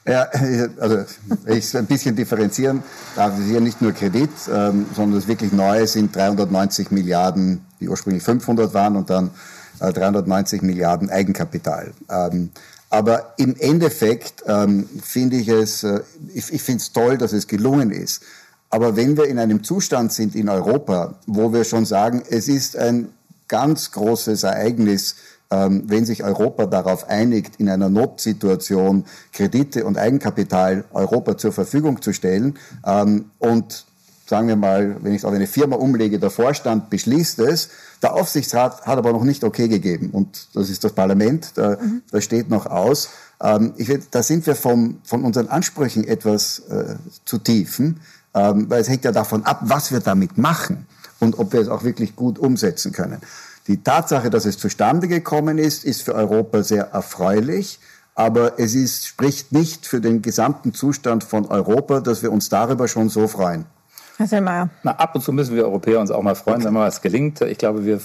Ja, 0.04 0.22
also 0.80 1.04
ich 1.46 1.64
es 1.64 1.76
ein 1.76 1.86
bisschen 1.86 2.16
differenzieren 2.16 2.82
darf, 3.14 3.38
ist 3.38 3.46
hier 3.46 3.60
nicht 3.60 3.80
nur 3.80 3.92
Kredit, 3.92 4.30
ähm, 4.52 4.86
sondern 4.94 5.20
das 5.20 5.28
wirklich 5.28 5.52
Neue 5.52 5.86
sind 5.86 6.14
390 6.14 6.90
Milliarden, 6.90 7.64
die 7.80 7.88
ursprünglich 7.88 8.22
500 8.22 8.74
waren 8.74 8.96
und 8.96 9.10
dann 9.10 9.30
äh, 9.80 9.92
390 9.92 10.62
Milliarden 10.62 11.08
Eigenkapital. 11.10 11.92
Ähm, 12.10 12.50
aber 12.90 13.34
im 13.38 13.56
Endeffekt 13.58 14.42
ähm, 14.46 14.88
finde 15.02 15.36
ich 15.36 15.48
es, 15.48 15.82
äh, 15.84 16.00
ich, 16.34 16.52
ich 16.52 16.62
finde 16.62 16.82
es 16.82 16.92
toll, 16.92 17.16
dass 17.16 17.32
es 17.32 17.46
gelungen 17.46 17.90
ist. 17.90 18.22
Aber 18.70 18.96
wenn 18.96 19.16
wir 19.16 19.24
in 19.26 19.38
einem 19.38 19.62
Zustand 19.62 20.12
sind 20.12 20.34
in 20.34 20.48
Europa, 20.48 21.14
wo 21.26 21.52
wir 21.52 21.64
schon 21.64 21.84
sagen, 21.84 22.22
es 22.28 22.48
ist 22.48 22.76
ein 22.76 23.08
ganz 23.46 23.92
großes 23.92 24.42
Ereignis, 24.44 25.14
wenn 25.54 26.06
sich 26.06 26.24
Europa 26.24 26.66
darauf 26.66 27.08
einigt, 27.08 27.56
in 27.56 27.68
einer 27.68 27.90
Notsituation 27.90 29.04
Kredite 29.32 29.84
und 29.84 29.98
Eigenkapital 29.98 30.84
Europa 30.92 31.36
zur 31.36 31.52
Verfügung 31.52 32.00
zu 32.00 32.12
stellen 32.12 32.54
ähm, 32.86 33.26
und 33.38 33.84
sagen 34.32 34.48
wir 34.48 34.56
mal, 34.56 34.96
wenn 35.02 35.12
ich 35.12 35.18
es 35.18 35.24
auf 35.26 35.34
eine 35.34 35.46
Firma 35.46 35.76
umlege, 35.76 36.18
der 36.18 36.30
Vorstand 36.30 36.88
beschließt 36.88 37.38
es, 37.40 37.68
der 38.02 38.14
Aufsichtsrat 38.14 38.86
hat 38.86 38.96
aber 38.96 39.12
noch 39.12 39.24
nicht 39.24 39.44
okay 39.44 39.68
gegeben 39.68 40.08
und 40.10 40.48
das 40.54 40.70
ist 40.70 40.84
das 40.84 40.92
Parlament, 40.92 41.52
da, 41.56 41.76
mhm. 41.78 42.00
da 42.10 42.20
steht 42.22 42.48
noch 42.48 42.64
aus. 42.64 43.10
Ähm, 43.42 43.74
ich, 43.76 43.90
da 44.10 44.22
sind 44.22 44.46
wir 44.46 44.56
vom, 44.56 45.00
von 45.04 45.24
unseren 45.24 45.48
Ansprüchen 45.48 46.04
etwas 46.04 46.60
äh, 46.60 46.94
zu 47.26 47.36
tiefen, 47.36 48.00
ähm, 48.34 48.70
weil 48.70 48.80
es 48.80 48.88
hängt 48.88 49.04
ja 49.04 49.12
davon 49.12 49.44
ab, 49.44 49.60
was 49.64 49.92
wir 49.92 50.00
damit 50.00 50.38
machen 50.38 50.86
und 51.20 51.38
ob 51.38 51.52
wir 51.52 51.60
es 51.60 51.68
auch 51.68 51.84
wirklich 51.84 52.16
gut 52.16 52.38
umsetzen 52.38 52.92
können. 52.92 53.18
Die 53.66 53.82
Tatsache, 53.82 54.30
dass 54.30 54.44
es 54.44 54.58
zustande 54.58 55.08
gekommen 55.08 55.58
ist, 55.58 55.84
ist 55.84 56.02
für 56.02 56.14
Europa 56.14 56.62
sehr 56.62 56.90
erfreulich. 56.92 57.78
Aber 58.14 58.58
es 58.58 58.74
ist, 58.74 59.06
spricht 59.06 59.52
nicht 59.52 59.86
für 59.86 60.00
den 60.00 60.20
gesamten 60.20 60.74
Zustand 60.74 61.24
von 61.24 61.46
Europa, 61.46 62.00
dass 62.00 62.22
wir 62.22 62.30
uns 62.30 62.48
darüber 62.48 62.88
schon 62.88 63.08
so 63.08 63.26
freuen. 63.26 63.64
Herr 64.18 64.26
Selmayr. 64.26 64.68
Na, 64.82 64.92
ab 64.92 65.14
und 65.14 65.22
zu 65.22 65.32
müssen 65.32 65.54
wir 65.56 65.64
Europäer 65.64 66.00
uns 66.00 66.10
auch 66.10 66.22
mal 66.22 66.34
freuen, 66.34 66.62
wenn 66.62 66.74
mal 66.74 66.86
was 66.86 67.00
gelingt. 67.00 67.40
Ich 67.40 67.58
glaube, 67.58 67.86
wir 67.86 68.00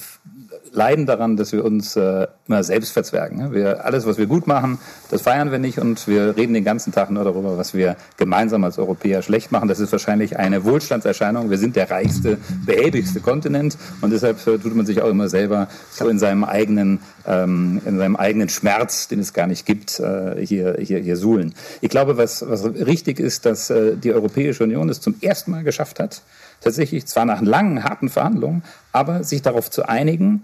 leiden 0.72 1.06
daran, 1.06 1.38
dass 1.38 1.52
wir 1.52 1.66
uns 1.66 1.96
äh, 1.96 2.28
immer 2.48 2.64
selbst 2.64 2.92
verzwergen. 2.92 3.38
Ne? 3.38 3.52
Wir, 3.52 3.86
alles, 3.86 4.06
was 4.06 4.18
wir 4.18 4.28
gut 4.28 4.48
machen, 4.48 4.80
das 5.10 5.22
feiern 5.22 5.52
wir 5.52 5.60
nicht 5.60 5.80
und 5.80 6.08
wir 6.08 6.38
reden 6.38 6.54
den 6.54 6.64
ganzen 6.64 6.92
Tag 6.92 7.10
nur 7.10 7.24
darüber, 7.24 7.58
was 7.58 7.74
wir 7.74 7.96
gemeinsam 8.18 8.64
als 8.64 8.78
Europäer 8.78 9.22
schlecht 9.22 9.52
machen. 9.52 9.68
Das 9.68 9.80
ist 9.80 9.92
wahrscheinlich 9.92 10.38
eine 10.38 10.64
Wohlstandserscheinung. 10.64 11.50
Wir 11.50 11.58
sind 11.58 11.76
der 11.76 11.90
reichste, 11.90 12.38
behäbigste 12.66 13.20
Kontinent 13.20 13.78
und 14.02 14.12
deshalb 14.12 14.46
äh, 14.48 14.58
tut 14.58 14.76
man 14.76 14.86
sich 14.86 15.02
auch 15.02 15.10
immer 15.10 15.30
selber 15.30 15.68
so 15.92 16.08
in 16.08 16.20
seinem 16.20 16.44
eigenen, 16.44 17.00
ähm, 17.26 17.82
in 17.86 17.98
seinem 17.98 18.16
eigenen 18.16 18.50
Schmerz, 18.50 19.08
den 19.08 19.20
es 19.20 19.34
gar 19.34 19.48
nicht 19.48 19.66
gibt, 19.66 20.00
äh, 20.00 20.46
hier, 20.46 20.78
hier, 20.80 21.00
hier 21.00 21.18
suhlen. 21.18 21.54
Ich 21.82 21.90
glaube, 21.90 22.18
was, 22.18 22.48
was 22.48 22.66
richtig 22.66 23.20
ist, 23.20 23.46
dass 23.46 23.70
äh, 23.70 23.98
die 23.98 24.14
Europäische 24.14 24.64
Union 24.64 24.90
es 24.90 25.02
zum 25.02 25.16
ersten 25.22 25.52
Mal 25.52 25.64
geschafft 25.64 26.00
hat, 26.00 26.22
tatsächlich 26.62 27.06
zwar 27.06 27.26
nach 27.26 27.42
langen, 27.42 27.84
harten 27.84 28.10
Verhandlungen, 28.10 28.64
aber 28.98 29.24
sich 29.24 29.42
darauf 29.42 29.70
zu 29.70 29.88
einigen, 29.88 30.44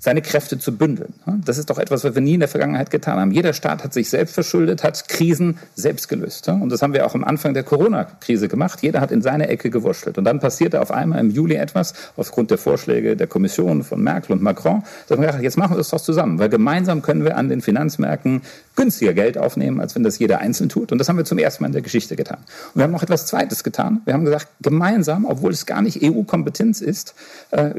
seine 0.00 0.22
Kräfte 0.22 0.58
zu 0.58 0.76
bündeln. 0.76 1.14
Das 1.44 1.58
ist 1.58 1.70
doch 1.70 1.78
etwas, 1.78 2.04
was 2.04 2.14
wir 2.14 2.22
nie 2.22 2.34
in 2.34 2.40
der 2.40 2.48
Vergangenheit 2.48 2.90
getan 2.90 3.18
haben. 3.18 3.32
Jeder 3.32 3.52
Staat 3.52 3.82
hat 3.82 3.92
sich 3.92 4.08
selbst 4.08 4.34
verschuldet, 4.34 4.84
hat 4.84 5.08
Krisen 5.08 5.58
selbst 5.74 6.08
gelöst. 6.08 6.48
Und 6.48 6.70
das 6.70 6.82
haben 6.82 6.92
wir 6.92 7.04
auch 7.04 7.14
am 7.14 7.24
Anfang 7.24 7.52
der 7.52 7.64
Corona-Krise 7.64 8.46
gemacht. 8.46 8.80
Jeder 8.82 9.00
hat 9.00 9.10
in 9.10 9.22
seine 9.22 9.48
Ecke 9.48 9.70
gewurschtelt. 9.70 10.16
Und 10.16 10.24
dann 10.24 10.38
passierte 10.38 10.80
auf 10.80 10.92
einmal 10.92 11.18
im 11.18 11.30
Juli 11.30 11.56
etwas, 11.56 11.94
aufgrund 12.16 12.52
der 12.52 12.58
Vorschläge 12.58 13.16
der 13.16 13.26
Kommission 13.26 13.82
von 13.82 14.00
Merkel 14.00 14.32
und 14.32 14.42
Macron, 14.42 14.84
dass 15.08 15.18
man 15.18 15.26
gesagt 15.26 15.38
hat, 15.38 15.42
jetzt 15.42 15.58
machen 15.58 15.72
wir 15.72 15.78
das 15.78 15.90
doch 15.90 16.00
zusammen, 16.00 16.38
weil 16.38 16.48
gemeinsam 16.48 17.02
können 17.02 17.24
wir 17.24 17.36
an 17.36 17.48
den 17.48 17.60
Finanzmärkten 17.60 18.42
günstiger 18.76 19.14
Geld 19.14 19.36
aufnehmen, 19.36 19.80
als 19.80 19.96
wenn 19.96 20.04
das 20.04 20.20
jeder 20.20 20.38
einzeln 20.38 20.68
tut. 20.68 20.92
Und 20.92 20.98
das 20.98 21.08
haben 21.08 21.16
wir 21.16 21.24
zum 21.24 21.38
ersten 21.38 21.64
Mal 21.64 21.68
in 21.68 21.72
der 21.72 21.82
Geschichte 21.82 22.14
getan. 22.14 22.38
Und 22.38 22.76
wir 22.76 22.84
haben 22.84 22.92
noch 22.92 23.02
etwas 23.02 23.26
Zweites 23.26 23.64
getan. 23.64 24.00
Wir 24.04 24.14
haben 24.14 24.24
gesagt, 24.24 24.46
gemeinsam, 24.60 25.24
obwohl 25.24 25.50
es 25.50 25.66
gar 25.66 25.82
nicht 25.82 26.00
EU-Kompetenz 26.02 26.80
ist, 26.80 27.14
äh, 27.50 27.74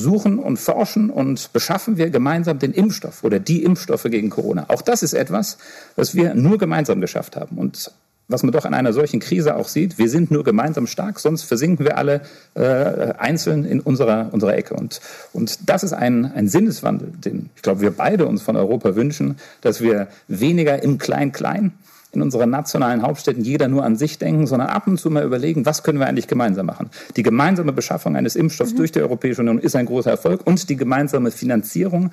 suchen 0.00 0.38
und 0.38 0.58
forschen 0.58 1.10
und 1.10 1.52
beschaffen 1.52 1.96
wir 1.96 2.10
gemeinsam 2.10 2.58
den 2.58 2.72
Impfstoff 2.72 3.22
oder 3.22 3.38
die 3.38 3.62
Impfstoffe 3.62 4.04
gegen 4.04 4.30
Corona. 4.30 4.64
Auch 4.68 4.82
das 4.82 5.02
ist 5.02 5.12
etwas, 5.12 5.58
was 5.96 6.14
wir 6.14 6.34
nur 6.34 6.58
gemeinsam 6.58 7.00
geschafft 7.00 7.36
haben. 7.36 7.58
Und 7.58 7.92
was 8.30 8.44
man 8.44 8.52
doch 8.52 8.64
an 8.64 8.74
einer 8.74 8.92
solchen 8.92 9.18
Krise 9.18 9.56
auch 9.56 9.66
sieht, 9.66 9.98
wir 9.98 10.08
sind 10.08 10.30
nur 10.30 10.44
gemeinsam 10.44 10.86
stark, 10.86 11.18
sonst 11.18 11.42
versinken 11.42 11.84
wir 11.84 11.98
alle 11.98 12.22
äh, 12.54 13.12
einzeln 13.18 13.64
in 13.64 13.80
unserer, 13.80 14.28
unserer 14.32 14.56
Ecke. 14.56 14.74
Und, 14.74 15.00
und 15.32 15.68
das 15.68 15.82
ist 15.82 15.92
ein, 15.92 16.32
ein 16.32 16.48
Sinneswandel, 16.48 17.12
den 17.12 17.50
ich 17.56 17.62
glaube, 17.62 17.80
wir 17.80 17.90
beide 17.90 18.26
uns 18.26 18.40
von 18.40 18.56
Europa 18.56 18.94
wünschen, 18.94 19.36
dass 19.60 19.80
wir 19.80 20.06
weniger 20.28 20.82
im 20.82 20.98
Klein-Klein 20.98 21.72
in 22.12 22.22
unseren 22.22 22.50
nationalen 22.50 23.02
Hauptstädten 23.02 23.44
jeder 23.44 23.68
nur 23.68 23.84
an 23.84 23.96
sich 23.96 24.18
denken, 24.18 24.46
sondern 24.46 24.68
ab 24.68 24.86
und 24.86 24.98
zu 24.98 25.10
mal 25.10 25.24
überlegen, 25.24 25.66
was 25.66 25.82
können 25.82 25.98
wir 25.98 26.06
eigentlich 26.06 26.28
gemeinsam 26.28 26.66
machen. 26.66 26.90
Die 27.16 27.22
gemeinsame 27.22 27.72
Beschaffung 27.72 28.16
eines 28.16 28.36
Impfstoffs 28.36 28.72
mhm. 28.72 28.76
durch 28.76 28.92
die 28.92 29.00
Europäische 29.00 29.40
Union 29.42 29.58
ist 29.58 29.76
ein 29.76 29.86
großer 29.86 30.10
Erfolg 30.10 30.46
und 30.46 30.68
die 30.68 30.76
gemeinsame 30.76 31.30
Finanzierung 31.30 32.10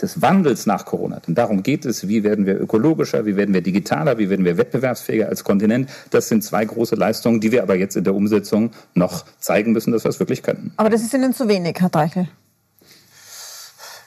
des 0.00 0.22
Wandels 0.22 0.66
nach 0.66 0.84
Corona. 0.84 1.20
Denn 1.26 1.34
darum 1.34 1.62
geht 1.62 1.84
es, 1.84 2.08
wie 2.08 2.24
werden 2.24 2.46
wir 2.46 2.60
ökologischer, 2.60 3.26
wie 3.26 3.36
werden 3.36 3.54
wir 3.54 3.60
digitaler, 3.60 4.18
wie 4.18 4.30
werden 4.30 4.44
wir 4.44 4.56
wettbewerbsfähiger 4.56 5.28
als 5.28 5.44
Kontinent. 5.44 5.90
Das 6.10 6.28
sind 6.28 6.42
zwei 6.42 6.64
große 6.64 6.94
Leistungen, 6.94 7.40
die 7.40 7.52
wir 7.52 7.62
aber 7.62 7.76
jetzt 7.76 7.96
in 7.96 8.04
der 8.04 8.14
Umsetzung 8.14 8.70
noch 8.94 9.24
zeigen 9.38 9.72
müssen, 9.72 9.92
dass 9.92 10.04
wir 10.04 10.08
es 10.08 10.18
wirklich 10.18 10.42
können. 10.42 10.72
Aber 10.76 10.90
das 10.90 11.02
ist 11.02 11.12
Ihnen 11.12 11.34
zu 11.34 11.48
wenig, 11.48 11.76
Herr 11.80 11.90
Deichel. 11.90 12.28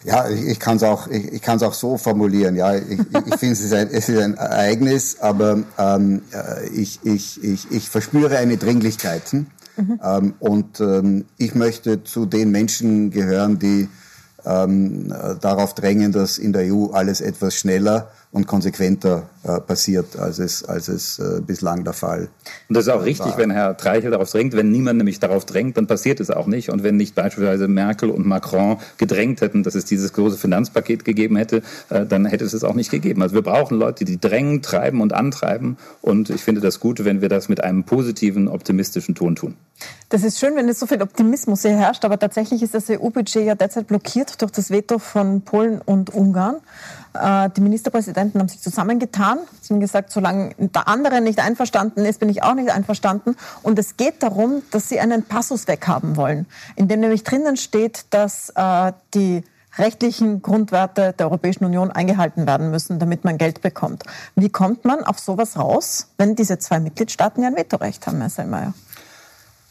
Ja, 0.05 0.29
ich, 0.29 0.45
ich 0.45 0.59
kann 0.59 0.77
es 0.77 0.83
auch, 0.83 1.07
ich, 1.07 1.31
ich 1.33 1.41
kann's 1.41 1.63
auch 1.63 1.73
so 1.73 1.97
formulieren. 1.97 2.55
Ja, 2.55 2.75
ich, 2.75 2.99
ich 2.99 3.35
finde, 3.35 3.53
es, 3.53 3.61
ist 3.61 3.73
ein, 3.73 3.89
es 3.91 4.09
ist 4.09 4.19
ein 4.19 4.35
Ereignis, 4.35 5.17
aber 5.19 5.63
ähm, 5.77 6.21
äh, 6.31 6.67
ich, 6.69 6.99
ich, 7.03 7.43
ich, 7.43 7.71
ich 7.71 7.89
verspüre 7.89 8.37
eine 8.37 8.57
Dringlichkeit. 8.57 9.31
Hm? 9.31 9.47
Mhm. 9.77 9.99
Ähm, 10.03 10.33
und 10.39 10.79
ähm, 10.79 11.25
ich 11.37 11.55
möchte 11.55 12.03
zu 12.03 12.25
den 12.25 12.51
Menschen 12.51 13.11
gehören, 13.11 13.59
die 13.59 13.89
ähm, 14.45 15.11
äh, 15.11 15.35
darauf 15.39 15.73
drängen, 15.73 16.11
dass 16.11 16.37
in 16.37 16.53
der 16.53 16.73
EU 16.73 16.91
alles 16.91 17.21
etwas 17.21 17.55
schneller 17.55 18.11
und 18.33 18.47
konsequenter 18.47 19.29
äh, 19.43 19.59
passiert, 19.59 20.17
als 20.17 20.39
es, 20.39 20.63
als 20.63 20.87
es 20.87 21.19
äh, 21.19 21.39
bislang 21.45 21.83
der 21.83 21.93
Fall 21.93 22.29
Und 22.67 22.75
das 22.75 22.87
ist 22.87 22.91
auch 22.91 23.05
richtig, 23.05 23.33
war. 23.33 23.37
wenn 23.37 23.51
Herr 23.51 23.77
Treichel 23.77 24.09
darauf 24.09 24.31
drängt. 24.31 24.55
Wenn 24.55 24.71
niemand 24.71 24.97
nämlich 24.97 25.19
darauf 25.19 25.45
drängt, 25.45 25.77
dann 25.77 25.85
passiert 25.85 26.19
es 26.19 26.31
auch 26.31 26.47
nicht. 26.47 26.69
Und 26.69 26.81
wenn 26.81 26.97
nicht 26.97 27.13
beispielsweise 27.13 27.67
Merkel 27.67 28.09
und 28.09 28.25
Macron 28.25 28.79
gedrängt 28.97 29.41
hätten, 29.41 29.61
dass 29.61 29.75
es 29.75 29.85
dieses 29.85 30.13
große 30.13 30.37
Finanzpaket 30.37 31.05
gegeben 31.05 31.35
hätte, 31.35 31.61
äh, 31.89 32.07
dann 32.07 32.25
hätte 32.25 32.43
es 32.43 32.53
es 32.53 32.63
auch 32.63 32.73
nicht 32.73 32.89
gegeben. 32.89 33.21
Also 33.21 33.35
wir 33.35 33.43
brauchen 33.43 33.77
Leute, 33.77 34.03
die 34.03 34.19
drängen, 34.19 34.63
treiben 34.63 35.01
und 35.01 35.13
antreiben. 35.13 35.77
Und 36.01 36.31
ich 36.31 36.41
finde 36.41 36.59
das 36.59 36.79
gut, 36.79 37.05
wenn 37.05 37.21
wir 37.21 37.29
das 37.29 37.49
mit 37.49 37.63
einem 37.63 37.83
positiven, 37.83 38.47
optimistischen 38.47 39.13
Ton 39.13 39.35
tun. 39.35 39.55
Das 40.09 40.23
ist 40.23 40.39
schön, 40.39 40.55
wenn 40.55 40.67
es 40.69 40.79
so 40.79 40.87
viel 40.87 41.03
Optimismus 41.03 41.61
hier 41.61 41.77
herrscht. 41.77 42.03
Aber 42.03 42.17
tatsächlich 42.17 42.63
ist 42.63 42.73
das 42.73 42.89
EU-Budget 42.89 43.45
ja 43.45 43.53
derzeit 43.53 43.85
blockiert 43.85 44.41
durch 44.41 44.51
das 44.51 44.71
Veto 44.71 44.97
von 44.97 45.41
Polen 45.41 45.81
und 45.81 46.09
Ungarn. 46.11 46.55
Äh, 47.13 47.49
die 47.51 47.61
Ministerpräsidenten 47.61 48.39
haben 48.39 48.47
sich 48.47 48.61
zusammengetan. 48.61 49.39
Sie 49.61 49.73
haben 49.73 49.79
gesagt, 49.79 50.11
solange 50.11 50.55
der 50.57 50.87
andere 50.87 51.21
nicht 51.21 51.39
einverstanden 51.39 52.05
ist, 52.05 52.19
bin 52.19 52.29
ich 52.29 52.43
auch 52.43 52.55
nicht 52.55 52.71
einverstanden. 52.71 53.35
Und 53.61 53.77
es 53.79 53.97
geht 53.97 54.23
darum, 54.23 54.61
dass 54.71 54.89
sie 54.89 54.99
einen 54.99 55.23
Passus 55.23 55.67
weghaben 55.67 56.15
wollen, 56.15 56.47
in 56.75 56.87
dem 56.87 56.99
nämlich 56.99 57.23
drinnen 57.23 57.57
steht, 57.57 58.05
dass 58.09 58.51
äh, 58.55 58.93
die 59.13 59.43
rechtlichen 59.77 60.41
Grundwerte 60.41 61.13
der 61.17 61.27
Europäischen 61.27 61.65
Union 61.65 61.91
eingehalten 61.91 62.45
werden 62.45 62.69
müssen, 62.69 62.99
damit 62.99 63.23
man 63.23 63.37
Geld 63.37 63.61
bekommt. 63.61 64.03
Wie 64.35 64.49
kommt 64.49 64.85
man 64.85 65.03
auf 65.03 65.19
sowas 65.19 65.57
raus, 65.57 66.07
wenn 66.17 66.35
diese 66.35 66.59
zwei 66.59 66.79
Mitgliedstaaten 66.79 67.41
ja 67.41 67.49
ein 67.49 67.55
Vetorecht 67.55 68.05
haben, 68.05 68.19
Herr 68.19 68.29
Selmayr? 68.29 68.73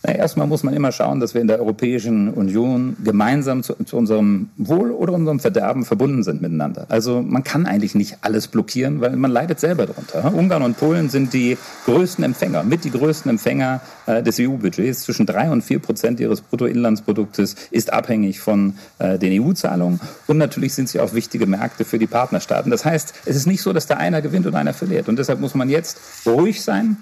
Na, 0.04 0.12
erstmal 0.14 0.48
muss 0.48 0.64
man 0.64 0.74
immer 0.74 0.90
schauen, 0.90 1.20
dass 1.20 1.34
wir 1.34 1.40
in 1.40 1.46
der 1.46 1.60
Europäischen 1.60 2.30
Union 2.34 2.96
gemeinsam 3.04 3.62
zu, 3.62 3.74
zu, 3.84 3.96
unserem 3.96 4.50
Wohl 4.56 4.90
oder 4.90 5.12
unserem 5.12 5.38
Verderben 5.38 5.84
verbunden 5.84 6.24
sind 6.24 6.42
miteinander. 6.42 6.86
Also 6.88 7.22
man 7.22 7.44
kann 7.44 7.66
eigentlich 7.66 7.94
nicht 7.94 8.18
alles 8.22 8.48
blockieren, 8.48 9.00
weil 9.00 9.14
man 9.14 9.30
leidet 9.30 9.60
selber 9.60 9.86
darunter. 9.86 10.34
Ungarn 10.34 10.62
und 10.62 10.76
Polen 10.76 11.08
sind 11.08 11.32
die 11.32 11.56
größten 11.84 12.24
Empfänger, 12.24 12.64
mit 12.64 12.82
die 12.82 12.90
größten 12.90 13.30
Empfänger 13.30 13.80
äh, 14.06 14.24
des 14.24 14.40
EU-Budgets. 14.40 15.02
Zwischen 15.02 15.24
drei 15.24 15.50
und 15.50 15.62
vier 15.62 15.78
Prozent 15.78 16.18
ihres 16.18 16.40
Bruttoinlandsproduktes 16.40 17.54
ist 17.70 17.92
abhängig 17.92 18.40
von 18.40 18.74
äh, 18.98 19.18
den 19.18 19.40
EU-Zahlungen. 19.40 20.00
Und 20.26 20.38
natürlich 20.38 20.74
sind 20.74 20.88
sie 20.88 20.98
auch 20.98 21.14
wichtige 21.14 21.46
Märkte 21.46 21.84
für 21.84 22.00
die 22.00 22.08
Partnerstaaten. 22.08 22.72
Das 22.72 22.84
heißt, 22.84 23.14
es 23.24 23.36
ist 23.36 23.46
nicht 23.46 23.62
so, 23.62 23.72
dass 23.72 23.86
da 23.86 23.98
einer 23.98 24.20
gewinnt 24.20 24.46
und 24.46 24.56
einer 24.56 24.74
verliert. 24.74 25.08
Und 25.08 25.20
deshalb 25.20 25.38
muss 25.38 25.54
man 25.54 25.70
jetzt 25.70 25.98
ruhig 26.26 26.62
sein 26.62 26.96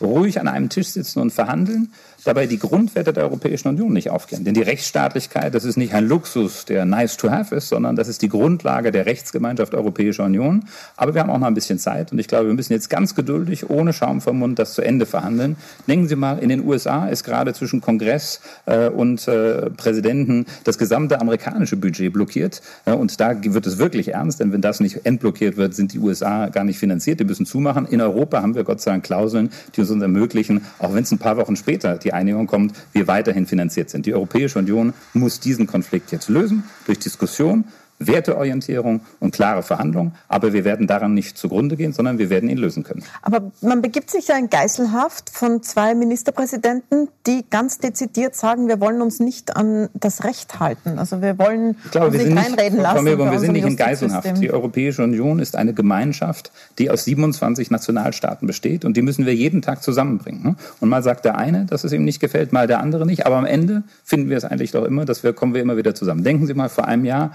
ruhig 0.00 0.40
an 0.40 0.48
einem 0.48 0.68
Tisch 0.68 0.88
sitzen 0.88 1.20
und 1.20 1.32
verhandeln 1.32 1.92
dabei 2.26 2.46
die 2.46 2.58
Grundwerte 2.58 3.12
der 3.12 3.24
Europäischen 3.24 3.68
Union 3.68 3.92
nicht 3.92 4.10
aufgehen. 4.10 4.44
Denn 4.44 4.54
die 4.54 4.62
Rechtsstaatlichkeit, 4.62 5.54
das 5.54 5.64
ist 5.64 5.76
nicht 5.76 5.94
ein 5.94 6.06
Luxus, 6.06 6.64
der 6.64 6.84
nice 6.84 7.16
to 7.16 7.30
have 7.30 7.54
ist, 7.54 7.68
sondern 7.68 7.96
das 7.96 8.08
ist 8.08 8.22
die 8.22 8.28
Grundlage 8.28 8.90
der 8.90 9.06
Rechtsgemeinschaft 9.06 9.74
Europäischer 9.74 10.24
Union. 10.24 10.64
Aber 10.96 11.14
wir 11.14 11.20
haben 11.20 11.30
auch 11.30 11.38
noch 11.38 11.46
ein 11.46 11.54
bisschen 11.54 11.78
Zeit 11.78 12.12
und 12.12 12.18
ich 12.18 12.28
glaube, 12.28 12.48
wir 12.48 12.54
müssen 12.54 12.72
jetzt 12.72 12.90
ganz 12.90 13.14
geduldig, 13.14 13.70
ohne 13.70 13.92
Schaum 13.92 14.20
vom 14.20 14.38
Mund, 14.38 14.58
das 14.58 14.74
zu 14.74 14.82
Ende 14.82 15.06
verhandeln. 15.06 15.56
Denken 15.86 16.08
Sie 16.08 16.16
mal, 16.16 16.38
in 16.38 16.48
den 16.48 16.66
USA 16.66 17.08
ist 17.08 17.24
gerade 17.24 17.54
zwischen 17.54 17.80
Kongress 17.80 18.40
äh, 18.66 18.88
und 18.88 19.26
äh, 19.28 19.70
Präsidenten 19.70 20.46
das 20.64 20.78
gesamte 20.78 21.20
amerikanische 21.20 21.76
Budget 21.76 22.12
blockiert. 22.12 22.62
Äh, 22.84 22.92
und 22.92 23.20
da 23.20 23.34
wird 23.42 23.66
es 23.66 23.78
wirklich 23.78 24.14
ernst, 24.14 24.40
denn 24.40 24.52
wenn 24.52 24.60
das 24.60 24.80
nicht 24.80 25.06
entblockiert 25.06 25.56
wird, 25.56 25.74
sind 25.74 25.92
die 25.92 25.98
USA 25.98 26.48
gar 26.48 26.64
nicht 26.64 26.78
finanziert. 26.78 27.20
Die 27.20 27.24
müssen 27.24 27.46
zumachen. 27.46 27.86
In 27.86 28.00
Europa 28.00 28.42
haben 28.42 28.54
wir 28.54 28.64
Gott 28.64 28.80
sei 28.80 28.90
Dank 28.90 29.04
Klauseln, 29.04 29.50
die 29.74 29.80
uns 29.80 29.90
ermöglichen, 29.90 30.66
auch 30.78 30.94
wenn 30.94 31.04
es 31.04 31.12
ein 31.12 31.18
paar 31.18 31.36
Wochen 31.36 31.56
später 31.56 31.96
die 31.96 32.12
Einigung 32.16 32.46
kommt, 32.46 32.74
wir 32.92 33.06
weiterhin 33.06 33.46
finanziert 33.46 33.90
sind. 33.90 34.06
Die 34.06 34.14
Europäische 34.14 34.58
Union 34.58 34.92
muss 35.12 35.40
diesen 35.40 35.66
Konflikt 35.66 36.12
jetzt 36.12 36.28
lösen 36.28 36.64
durch 36.86 36.98
Diskussion 36.98 37.64
Werteorientierung 37.98 39.00
und 39.20 39.34
klare 39.34 39.62
Verhandlungen. 39.62 40.12
Aber 40.28 40.52
wir 40.52 40.64
werden 40.64 40.86
daran 40.86 41.14
nicht 41.14 41.38
zugrunde 41.38 41.76
gehen, 41.76 41.92
sondern 41.92 42.18
wir 42.18 42.30
werden 42.30 42.48
ihn 42.48 42.58
lösen 42.58 42.82
können. 42.82 43.02
Aber 43.22 43.50
man 43.60 43.82
begibt 43.82 44.10
sich 44.10 44.28
ja 44.28 44.36
in 44.36 44.50
Geiselhaft 44.50 45.30
von 45.30 45.62
zwei 45.62 45.94
Ministerpräsidenten, 45.94 47.08
die 47.26 47.44
ganz 47.48 47.78
dezidiert 47.78 48.34
sagen, 48.34 48.68
wir 48.68 48.80
wollen 48.80 49.00
uns 49.00 49.20
nicht 49.20 49.56
an 49.56 49.88
das 49.94 50.24
Recht 50.24 50.60
halten. 50.60 50.98
Also 50.98 51.22
wir 51.22 51.38
wollen 51.38 51.76
ich 51.84 51.90
glaube, 51.90 52.08
uns 52.08 52.18
wir 52.18 52.26
nicht 52.26 52.36
reinreden 52.36 52.80
lassen. 52.80 53.06
Frau 53.06 53.30
wir 53.32 53.38
sind 53.38 53.52
nicht 53.52 53.66
in 53.66 53.76
Geiselhaft. 53.76 54.40
Die 54.40 54.52
Europäische 54.52 55.02
Union 55.02 55.38
ist 55.38 55.56
eine 55.56 55.72
Gemeinschaft, 55.72 56.52
die 56.78 56.90
aus 56.90 57.04
27 57.04 57.70
Nationalstaaten 57.70 58.46
besteht 58.46 58.84
und 58.84 58.96
die 58.96 59.02
müssen 59.02 59.26
wir 59.26 59.34
jeden 59.34 59.62
Tag 59.62 59.82
zusammenbringen. 59.82 60.56
Und 60.80 60.88
mal 60.88 61.02
sagt 61.02 61.24
der 61.24 61.38
eine, 61.38 61.64
dass 61.64 61.84
es 61.84 61.92
ihm 61.92 62.04
nicht 62.04 62.20
gefällt, 62.20 62.52
mal 62.52 62.66
der 62.66 62.80
andere 62.80 63.06
nicht. 63.06 63.26
Aber 63.26 63.36
am 63.36 63.46
Ende 63.46 63.82
finden 64.04 64.28
wir 64.28 64.36
es 64.36 64.44
eigentlich 64.44 64.72
doch 64.72 64.84
immer, 64.84 65.04
dass 65.04 65.22
wir 65.22 65.32
kommen 65.32 65.54
wir 65.54 65.62
immer 65.62 65.76
wieder 65.76 65.94
zusammen. 65.94 66.24
Denken 66.24 66.46
Sie 66.46 66.54
mal, 66.54 66.68
vor 66.68 66.86
einem 66.86 67.04
Jahr 67.04 67.32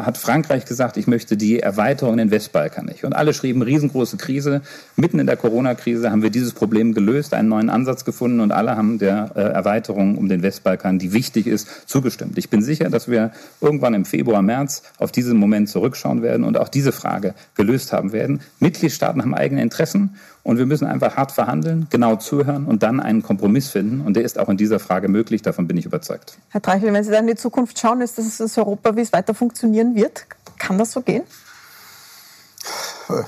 da 0.00 0.06
hat 0.06 0.16
Frankreich 0.16 0.64
gesagt, 0.64 0.96
ich 0.96 1.06
möchte 1.06 1.36
die 1.36 1.60
Erweiterung 1.60 2.14
in 2.14 2.18
den 2.18 2.30
Westbalkan 2.30 2.86
nicht. 2.86 3.04
Und 3.04 3.12
alle 3.12 3.34
schrieben 3.34 3.60
riesengroße 3.60 4.16
Krise. 4.16 4.62
Mitten 4.96 5.18
in 5.18 5.26
der 5.26 5.36
Corona-Krise 5.36 6.10
haben 6.10 6.22
wir 6.22 6.30
dieses 6.30 6.54
Problem 6.54 6.94
gelöst, 6.94 7.34
einen 7.34 7.50
neuen 7.50 7.68
Ansatz 7.68 8.06
gefunden 8.06 8.40
und 8.40 8.50
alle 8.50 8.78
haben 8.78 8.98
der 8.98 9.32
äh, 9.34 9.40
Erweiterung 9.40 10.16
um 10.16 10.30
den 10.30 10.42
Westbalkan, 10.42 10.98
die 10.98 11.12
wichtig 11.12 11.46
ist, 11.46 11.68
zugestimmt. 11.86 12.38
Ich 12.38 12.48
bin 12.48 12.62
sicher, 12.62 12.88
dass 12.88 13.08
wir 13.08 13.32
irgendwann 13.60 13.92
im 13.92 14.06
Februar, 14.06 14.40
März 14.40 14.84
auf 14.96 15.12
diesen 15.12 15.36
Moment 15.36 15.68
zurückschauen 15.68 16.22
werden 16.22 16.44
und 16.46 16.56
auch 16.56 16.70
diese 16.70 16.92
Frage 16.92 17.34
gelöst 17.54 17.92
haben 17.92 18.12
werden. 18.12 18.40
Mitgliedstaaten 18.58 19.20
haben 19.20 19.34
eigene 19.34 19.60
Interessen 19.60 20.14
und 20.42 20.58
wir 20.58 20.66
müssen 20.66 20.86
einfach 20.86 21.16
hart 21.16 21.32
verhandeln, 21.32 21.86
genau 21.90 22.16
zuhören 22.16 22.64
und 22.64 22.82
dann 22.82 23.00
einen 23.00 23.22
Kompromiss 23.22 23.68
finden. 23.68 24.00
Und 24.00 24.14
der 24.14 24.24
ist 24.24 24.38
auch 24.38 24.48
in 24.48 24.56
dieser 24.56 24.78
Frage 24.78 25.08
möglich. 25.08 25.42
Davon 25.42 25.66
bin 25.66 25.76
ich 25.76 25.84
überzeugt. 25.84 26.38
Herr 26.48 26.62
Treichel, 26.62 26.92
wenn 26.92 27.04
Sie 27.04 27.10
dann 27.10 27.28
in 27.28 27.34
die 27.34 27.40
Zukunft 27.40 27.78
schauen, 27.78 28.00
ist 28.00 28.16
das 28.18 28.38
das 28.38 28.56
Europa, 28.56 28.96
wie 28.96 29.00
es 29.00 29.12
weiter 29.12 29.34
funktionieren 29.34 29.94
wird? 29.94 30.26
Kann 30.58 30.78
das 30.78 30.92
so 30.92 31.02
gehen? 31.02 31.22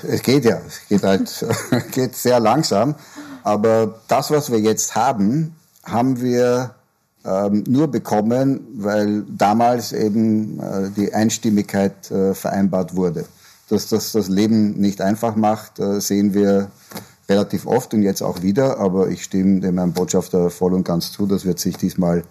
Es 0.02 0.22
geht 0.22 0.44
ja. 0.44 0.60
Es 0.66 0.88
geht 0.88 1.02
halt 1.02 1.46
geht 1.92 2.16
sehr 2.16 2.40
langsam. 2.40 2.94
Aber 3.42 4.00
das, 4.08 4.30
was 4.30 4.50
wir 4.50 4.60
jetzt 4.60 4.94
haben, 4.94 5.56
haben 5.84 6.20
wir 6.20 6.74
ähm, 7.24 7.64
nur 7.68 7.90
bekommen, 7.90 8.60
weil 8.74 9.24
damals 9.28 9.92
eben 9.92 10.60
äh, 10.60 10.90
die 10.96 11.12
Einstimmigkeit 11.12 12.10
äh, 12.10 12.34
vereinbart 12.34 12.96
wurde. 12.96 13.26
Dass 13.72 13.88
das 13.88 14.12
das 14.12 14.28
Leben 14.28 14.78
nicht 14.78 15.00
einfach 15.00 15.34
macht, 15.34 15.78
äh, 15.78 15.98
sehen 15.98 16.34
wir 16.34 16.70
relativ 17.26 17.66
oft 17.66 17.94
und 17.94 18.02
jetzt 18.02 18.22
auch 18.22 18.42
wieder. 18.42 18.78
Aber 18.78 19.08
ich 19.08 19.24
stimme 19.24 19.60
dem 19.60 19.78
Herrn 19.78 19.94
Botschafter 19.94 20.50
voll 20.50 20.74
und 20.74 20.84
ganz 20.84 21.10
zu. 21.10 21.24
Das 21.26 21.46
wird 21.46 21.58
sich 21.58 21.78
diesmal 21.78 22.22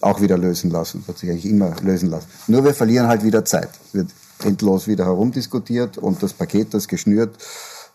auch 0.00 0.20
wieder 0.20 0.38
lösen 0.38 0.70
lassen. 0.70 0.98
Das 1.00 1.08
wird 1.08 1.18
sich 1.18 1.30
eigentlich 1.30 1.46
immer 1.46 1.74
lösen 1.82 2.10
lassen. 2.10 2.28
Nur 2.46 2.62
wir 2.62 2.74
verlieren 2.74 3.08
halt 3.08 3.24
wieder 3.24 3.44
Zeit. 3.44 3.70
Es 3.88 3.94
wird 3.94 4.10
endlos 4.44 4.86
wieder 4.86 5.04
herumdiskutiert 5.06 5.98
und 5.98 6.22
das 6.22 6.32
Paket, 6.32 6.74
das 6.74 6.86
geschnürt 6.86 7.38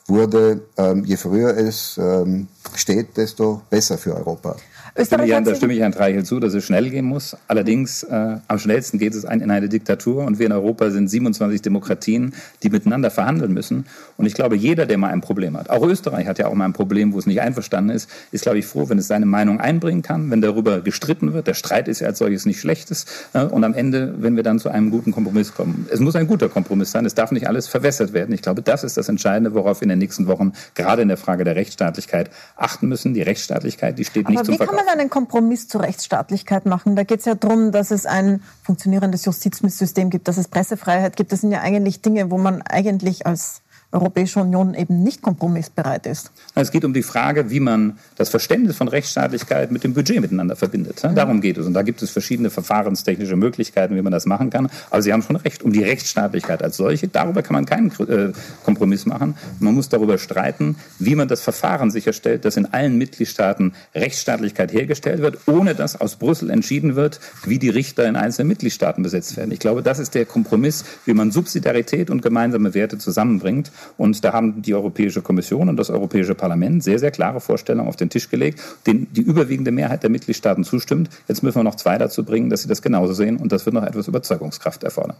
wurde, 0.10 0.62
ähm, 0.78 1.06
je 1.06 1.18
früher 1.18 1.58
es 1.58 1.98
ähm, 1.98 2.48
steht, 2.75 3.18
desto 3.18 3.62
besser 3.70 3.98
für 3.98 4.16
Europa. 4.16 4.56
Österreich 5.00 5.32
da 5.44 5.56
stimme 5.56 5.74
ich 5.74 5.80
Herrn 5.80 5.92
Treichel 5.92 6.24
zu, 6.25 6.39
dass 6.39 6.54
es 6.54 6.66
schnell 6.66 6.89
gehen 6.89 7.06
muss. 7.06 7.38
Allerdings, 7.48 8.04
äh, 8.04 8.38
am 8.48 8.60
schnellsten 8.60 8.98
geht 8.98 9.13
es 9.16 9.24
in 9.24 9.50
eine 9.50 9.70
Diktatur 9.70 10.25
und 10.25 10.39
wir 10.39 10.46
in 10.46 10.51
Europa 10.51 10.89
sind 10.89 11.08
27 11.08 11.62
Demokratien, 11.62 12.34
die 12.63 12.70
miteinander 12.70 13.12
verhandeln 13.12 13.54
müssen. 13.54 13.86
Und 14.18 14.25
ich 14.25 14.34
glaube, 14.34 14.56
jeder, 14.56 14.86
der 14.86 14.98
mal 14.98 15.12
ein 15.12 15.22
Problem 15.22 15.58
hat, 15.58 15.70
auch 15.70 15.86
Österreich 15.86 16.28
hat 16.28 16.39
ja 16.39 16.48
auch 16.48 16.54
mal 16.54 16.66
ein 16.66 16.74
Problem, 16.74 17.13
wo 17.13 17.20
es 17.20 17.25
nicht 17.25 17.42
einverstanden 17.42 17.92
ist, 17.92 18.10
ist, 18.32 18.44
glaube 18.44 18.60
ich, 18.60 18.66
froh, 18.66 18.89
wenn 18.89 18.98
es 18.98 19.08
seine 19.08 19.25
Meinung 19.25 19.60
einbringen 19.60 20.01
kann, 20.01 20.30
wenn 20.32 20.42
darüber 20.42 20.82
gestritten 20.82 21.34
wird. 21.34 21.48
Der 21.48 21.54
Streit 21.54 21.88
ist 21.88 22.01
ja 22.01 22.08
als 22.08 22.20
solches 22.20 22.46
nicht 22.46 22.60
schlechtes. 22.60 23.06
Äh, 23.34 23.46
und 23.46 23.63
am 23.63 23.74
Ende, 23.74 24.16
wenn 24.20 24.36
wir 24.36 24.44
dann 24.44 24.60
zu 24.60 24.70
einem 24.70 24.89
guten 24.89 25.12
Kompromiss 25.12 25.54
kommen. 25.54 25.88
Es 25.92 26.00
muss 26.00 26.16
ein 26.16 26.28
guter 26.28 26.50
Kompromiss 26.50 26.92
sein. 26.92 27.06
Es 27.06 27.16
darf 27.16 27.32
nicht 27.32 27.48
alles 27.48 27.68
verwässert 27.68 28.13
werden. 28.13 28.34
Ich 28.34 28.42
glaube, 28.42 28.62
das 28.62 28.84
ist 28.84 28.98
das 28.98 29.08
Entscheidende, 29.08 29.54
worauf 29.54 29.80
wir 29.82 29.84
in 29.84 29.89
den 29.89 29.99
nächsten 30.00 30.27
Wochen 30.27 30.53
gerade 30.75 31.01
in 31.01 31.08
der 31.08 31.18
Frage 31.18 31.44
der 31.44 31.56
Rechtsstaatlichkeit 31.56 32.32
achten 32.56 32.88
müssen. 32.88 33.13
Die 33.13 33.22
Rechtsstaatlichkeit, 33.22 34.00
die 34.00 34.06
steht 34.06 34.27
nicht 34.27 34.39
Aber 34.39 34.46
zum 34.46 34.58
Verkauf 34.58 34.75
man 34.75 35.00
einen 35.00 35.10
Kompromiss 35.10 35.68
zur 35.68 35.82
Rechtsstaatlichkeit 35.82 36.65
machen? 36.65 36.96
Da 36.96 37.03
geht 37.03 37.20
es 37.20 37.25
ja 37.25 37.36
darum, 37.36 37.72
dass 37.72 37.91
es 37.91 38.06
ein 38.06 38.41
funktionierendes 38.63 39.25
Justizsystem 39.25 40.10
gibt, 40.10 40.27
dass 40.27 40.38
es 40.38 40.48
Pressefreiheit 40.48 41.15
gibt. 41.15 41.32
Das 41.32 41.41
sind 41.41 41.51
ja 41.51 41.62
eigentlich 41.62 42.01
Dinge, 42.01 42.32
wo 42.32 42.38
man 42.38 42.62
eigentlich 42.62 43.25
als 43.25 43.62
Europäische 43.91 44.39
Union 44.39 44.75
eben 44.75 45.01
nicht 45.01 45.24
kompromissbereit 45.24 46.05
ist. 46.05 46.31
Es 46.53 46.72
geht 46.72 46.86
um 46.86 46.93
die 46.93 47.01
Frage, 47.01 47.50
wie 47.50 47.60
man 47.60 47.98
das 48.17 48.29
Verständnis 48.29 48.77
von 48.77 48.88
Rechtsstaatlichkeit 48.88 49.72
mit 49.72 49.84
dem 49.84 49.96
Budget 49.96 50.22
miteinander 50.22 50.55
verbindet. 50.55 51.03
Darum 51.03 51.41
geht 51.41 51.58
es. 51.58 51.65
Und 51.65 51.74
da 51.74 51.81
gibt 51.81 52.03
es 52.03 52.12
verschiedene 52.12 52.51
verfahrenstechnische 52.51 53.36
Möglichkeiten, 53.36 53.96
wie 53.96 54.01
man 54.03 54.12
das 54.12 54.27
machen 54.27 54.51
kann. 54.51 54.69
Aber 54.91 55.01
Sie 55.01 55.12
haben 55.12 55.24
schon 55.24 55.38
recht, 55.38 55.63
um 55.63 55.74
die 55.74 55.81
Rechtsstaatlichkeit 55.81 56.62
als 56.62 56.77
solche, 56.77 57.08
darüber 57.08 57.41
kann 57.41 57.55
man 57.55 57.65
keinen 57.65 57.91
äh, 58.08 58.31
Kompromiss 58.63 59.08
machen. 59.08 59.36
Man 59.60 59.74
muss 59.74 59.89
darüber 59.89 60.19
streiten, 60.19 60.75
wie 61.00 61.15
man 61.15 61.27
das 61.27 61.41
Verfahren 61.41 61.89
sicherstellt, 61.89 62.46
dass 62.46 62.58
in 62.58 62.67
allen 62.67 62.96
Mitgliedstaaten 62.98 63.74
Rechtsstaatlichkeit 63.96 64.72
hergestellt 64.72 65.22
wird, 65.22 65.39
ohne 65.48 65.74
dass 65.74 66.00
aus 66.00 66.17
Brüssel 66.17 66.51
entschieden 66.51 66.96
wird, 66.96 67.19
wie 67.43 67.58
die 67.58 67.69
Richter 67.69 68.05
in 68.08 68.15
einzelnen 68.15 68.50
Mitgliedstaaten 68.50 69.01
besetzt 69.01 69.36
werden. 69.36 69.51
Ich 69.51 69.60
glaube, 69.60 69.81
das 69.81 69.98
ist 69.98 70.13
der 70.13 70.25
Kompromiss, 70.25 70.86
wie 71.05 71.15
man 71.15 71.31
Subsidiarität 71.31 72.12
und 72.12 72.22
gemeinsame 72.22 72.75
Werte 72.75 73.00
zusammenbringt. 73.00 73.72
Und 73.98 74.24
da 74.24 74.33
haben 74.33 74.62
die 74.62 74.74
Europäische 74.74 75.21
Kommission 75.21 75.69
und 75.69 75.77
das 75.77 75.89
Europäische 75.89 76.36
Parlament 76.36 76.83
sehr, 76.83 77.00
sehr 77.00 77.12
klare 77.12 77.39
Vorstellungen 77.39 77.88
auf 77.88 77.95
den 77.95 78.10
Tisch 78.10 78.30
gelegt, 78.30 78.60
denen 78.86 79.08
die 79.13 79.21
überwiegende 79.21 79.71
Mehrheit 79.71 80.04
der 80.04 80.10
Mitgliedstaaten 80.10 80.63
zustimmt. 80.63 81.10
Jetzt 81.27 81.43
müssen 81.43 81.58
wir 81.58 81.63
noch 81.63 81.75
zwei 81.75 81.97
dazu 81.97 82.23
bringen, 82.23 82.49
dass 82.49 82.62
sie 82.62 82.67
das 82.67 82.82
genauso 82.82 83.13
sehen. 83.13 83.38
Und 83.38 83.51
das 83.51 83.65
wird 83.65 83.75
noch 83.75 83.84
etwas 83.84 84.08
Überzeugungskraft 84.08 84.84
erfordern. 84.84 85.17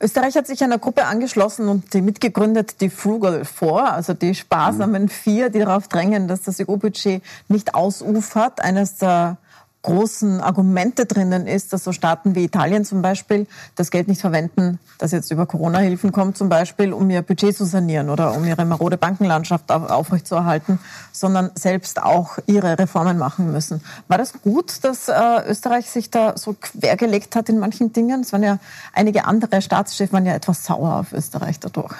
Österreich 0.00 0.36
hat 0.36 0.46
sich 0.46 0.62
einer 0.62 0.78
Gruppe 0.78 1.04
angeschlossen 1.06 1.68
und 1.68 1.94
die 1.94 2.02
mitgegründet, 2.02 2.80
die 2.80 2.90
Frugal 2.90 3.44
Four, 3.44 3.92
also 3.92 4.14
die 4.14 4.34
sparsamen 4.34 5.04
mhm. 5.04 5.08
Vier, 5.08 5.50
die 5.50 5.60
darauf 5.60 5.88
drängen, 5.88 6.28
dass 6.28 6.42
das 6.42 6.60
EU-Budget 6.60 7.22
nicht 7.48 7.74
ausufert. 7.74 8.60
Eines 8.60 8.96
der 8.96 9.38
großen 9.82 10.40
Argumente 10.40 11.06
drinnen 11.06 11.46
ist, 11.46 11.72
dass 11.72 11.84
so 11.84 11.92
Staaten 11.92 12.34
wie 12.34 12.44
Italien 12.44 12.84
zum 12.84 13.00
Beispiel 13.00 13.46
das 13.76 13.90
Geld 13.90 14.08
nicht 14.08 14.20
verwenden, 14.20 14.78
das 14.98 15.12
jetzt 15.12 15.30
über 15.30 15.46
Corona-Hilfen 15.46 16.10
kommt 16.10 16.36
zum 16.36 16.48
Beispiel, 16.48 16.92
um 16.92 17.08
ihr 17.10 17.22
Budget 17.22 17.56
zu 17.56 17.64
sanieren 17.64 18.10
oder 18.10 18.34
um 18.34 18.44
ihre 18.44 18.64
marode 18.64 18.96
Bankenlandschaft 18.96 19.70
aufrechtzuerhalten, 19.70 20.80
sondern 21.12 21.50
selbst 21.54 22.02
auch 22.02 22.38
ihre 22.46 22.78
Reformen 22.78 23.18
machen 23.18 23.52
müssen. 23.52 23.80
War 24.08 24.18
das 24.18 24.32
gut, 24.42 24.82
dass 24.82 25.08
äh, 25.08 25.14
Österreich 25.48 25.88
sich 25.88 26.10
da 26.10 26.36
so 26.36 26.54
quergelegt 26.54 27.36
hat 27.36 27.48
in 27.48 27.58
manchen 27.58 27.92
Dingen? 27.92 28.22
Es 28.22 28.32
waren 28.32 28.42
ja 28.42 28.58
einige 28.92 29.24
andere 29.24 29.62
Staatschefs 29.62 30.12
waren 30.12 30.26
ja 30.26 30.34
etwas 30.34 30.64
sauer 30.64 30.96
auf 30.96 31.12
Österreich 31.12 31.60
dadurch. 31.60 31.94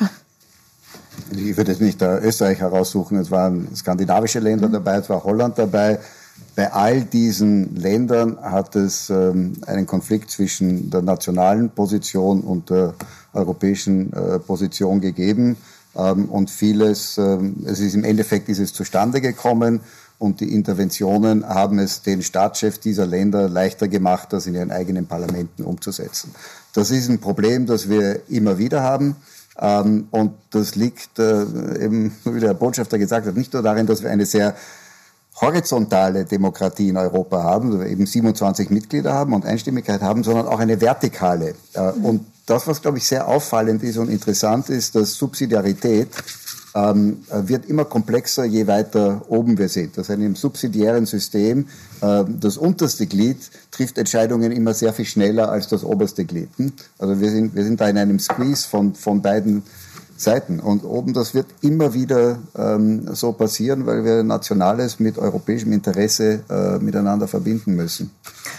Ich 1.30 1.56
würde 1.56 1.72
jetzt 1.72 1.80
nicht 1.80 2.00
da 2.00 2.18
Österreich 2.18 2.60
heraussuchen. 2.60 3.18
Es 3.18 3.30
waren 3.30 3.74
skandinavische 3.74 4.38
Länder 4.40 4.68
mhm. 4.68 4.72
dabei, 4.72 4.96
es 4.96 5.08
war 5.08 5.24
Holland 5.24 5.58
dabei. 5.58 5.98
Bei 6.58 6.72
all 6.72 7.02
diesen 7.02 7.76
Ländern 7.76 8.36
hat 8.42 8.74
es 8.74 9.10
ähm, 9.10 9.52
einen 9.64 9.86
Konflikt 9.86 10.28
zwischen 10.28 10.90
der 10.90 11.02
nationalen 11.02 11.70
Position 11.70 12.40
und 12.40 12.70
der 12.70 12.94
europäischen 13.32 14.12
äh, 14.12 14.40
Position 14.40 15.00
gegeben. 15.00 15.56
Ähm, 15.94 16.24
und 16.24 16.50
vieles, 16.50 17.16
ähm, 17.16 17.64
es 17.64 17.78
ist 17.78 17.94
im 17.94 18.02
Endeffekt 18.02 18.48
ist 18.48 18.58
es 18.58 18.72
zustande 18.72 19.20
gekommen 19.20 19.82
und 20.18 20.40
die 20.40 20.52
Interventionen 20.52 21.48
haben 21.48 21.78
es 21.78 22.02
den 22.02 22.22
Staatschefs 22.22 22.80
dieser 22.80 23.06
Länder 23.06 23.48
leichter 23.48 23.86
gemacht, 23.86 24.32
das 24.32 24.48
in 24.48 24.54
ihren 24.56 24.72
eigenen 24.72 25.06
Parlamenten 25.06 25.62
umzusetzen. 25.62 26.34
Das 26.72 26.90
ist 26.90 27.08
ein 27.08 27.20
Problem, 27.20 27.66
das 27.66 27.88
wir 27.88 28.28
immer 28.28 28.58
wieder 28.58 28.82
haben. 28.82 29.14
Und 30.10 30.34
das 30.50 30.76
liegt 30.76 31.18
äh, 31.18 31.42
eben, 31.84 32.14
wie 32.24 32.38
der 32.38 32.54
Botschafter 32.54 32.96
gesagt 32.98 33.26
hat, 33.26 33.36
nicht 33.36 33.52
nur 33.52 33.62
darin, 33.62 33.86
dass 33.86 34.02
wir 34.02 34.10
eine 34.10 34.24
sehr 34.24 34.54
horizontale 35.40 36.24
Demokratie 36.24 36.88
in 36.88 36.96
Europa 36.96 37.42
haben, 37.42 37.72
also 37.72 37.84
eben 37.84 38.06
27 38.06 38.70
Mitglieder 38.70 39.12
haben 39.12 39.32
und 39.32 39.44
Einstimmigkeit 39.44 40.00
haben, 40.00 40.24
sondern 40.24 40.46
auch 40.46 40.58
eine 40.58 40.80
vertikale. 40.80 41.54
Äh, 41.74 41.90
und 42.02 42.26
das, 42.46 42.66
was, 42.66 42.80
glaube 42.80 42.98
ich, 42.98 43.06
sehr 43.06 43.28
auffallend 43.28 43.82
ist 43.82 43.98
und 43.98 44.08
interessant 44.08 44.70
ist, 44.70 44.94
dass 44.94 45.14
Subsidiarität 45.14 46.08
ähm, 46.74 47.18
wird 47.30 47.66
immer 47.66 47.84
komplexer, 47.84 48.44
je 48.44 48.66
weiter 48.66 49.22
oben 49.28 49.58
wir 49.58 49.68
sind. 49.68 49.96
Das 49.96 50.08
heißt, 50.08 50.20
im 50.20 50.36
subsidiären 50.36 51.06
System, 51.06 51.66
äh, 52.00 52.24
das 52.26 52.56
unterste 52.56 53.06
Glied 53.06 53.38
trifft 53.70 53.98
Entscheidungen 53.98 54.52
immer 54.52 54.74
sehr 54.74 54.92
viel 54.92 55.04
schneller 55.04 55.50
als 55.50 55.68
das 55.68 55.84
oberste 55.84 56.24
Glied. 56.24 56.48
Hm? 56.56 56.72
Also 56.98 57.20
wir 57.20 57.30
sind, 57.30 57.54
wir 57.54 57.64
sind 57.64 57.80
da 57.80 57.88
in 57.88 57.98
einem 57.98 58.18
Squeeze 58.18 58.66
von, 58.66 58.94
von 58.94 59.22
beiden 59.22 59.62
Seiten. 60.20 60.60
Und 60.60 60.84
oben, 60.84 61.14
das 61.14 61.34
wird 61.34 61.46
immer 61.60 61.94
wieder 61.94 62.38
ähm, 62.56 63.14
so 63.14 63.32
passieren, 63.32 63.86
weil 63.86 64.04
wir 64.04 64.22
Nationales 64.22 64.98
mit 64.98 65.18
europäischem 65.18 65.72
Interesse 65.72 66.44
äh, 66.50 66.78
miteinander 66.82 67.28
verbinden 67.28 67.76
müssen. 67.76 68.10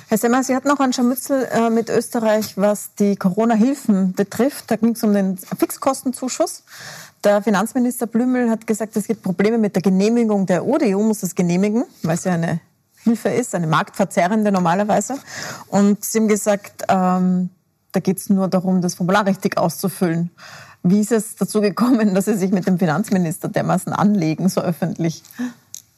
Herr 0.08 0.18
Semmer, 0.18 0.44
Sie 0.44 0.56
hatten 0.56 0.68
noch 0.68 0.80
ein 0.80 0.94
Scharmützel 0.94 1.48
äh, 1.52 1.70
mit 1.70 1.90
Österreich, 1.90 2.58
was 2.58 2.96
die 2.98 3.16
Corona-Hilfen 3.16 4.14
betrifft. 4.14 4.72
Da 4.72 4.78
ging 4.78 4.92
es 4.92 5.04
um 5.04 5.14
den 5.14 5.38
Fixkostenzuschuss. 5.38 6.64
Der 7.24 7.42
Finanzminister 7.42 8.08
Blümel 8.08 8.50
hat 8.50 8.66
gesagt, 8.66 8.96
es 8.96 9.08
gibt 9.08 9.24
Probleme 9.24 9.58
mit 9.58 9.76
der 9.76 9.82
Genehmigung 9.82 10.46
der 10.46 10.66
EU. 10.66 10.78
Die 10.78 10.96
EU 10.96 11.04
muss 11.04 11.20
das 11.20 11.36
genehmigen, 11.36 11.84
weil 12.04 12.16
es 12.16 12.24
ja 12.24 12.34
eine 12.34 12.62
Hilfe 13.04 13.30
ist, 13.30 13.54
eine 13.56 13.68
marktverzerrende 13.68 14.52
normalerweise. 14.52 15.16
Und 15.68 16.04
Sie 16.06 16.20
haben 16.20 16.28
gesagt, 16.28 16.84
ähm, 16.88 17.50
da 17.92 18.00
geht 18.00 18.18
es 18.18 18.30
nur 18.30 18.48
darum, 18.48 18.82
das 18.82 18.96
Formular 18.96 19.26
richtig 19.26 19.58
auszufüllen. 19.58 20.32
Wie 20.84 21.02
ist 21.02 21.12
es 21.12 21.36
dazu 21.36 21.62
gekommen, 21.62 22.16
dass 22.16 22.26
Sie 22.26 22.38
sich 22.38 22.52
mit 22.52 22.66
dem 22.66 22.80
Finanzminister 22.80 23.50
dermaßen 23.50 23.92
anlegen, 23.92 24.48
so 24.48 24.62
öffentlich? 24.62 25.24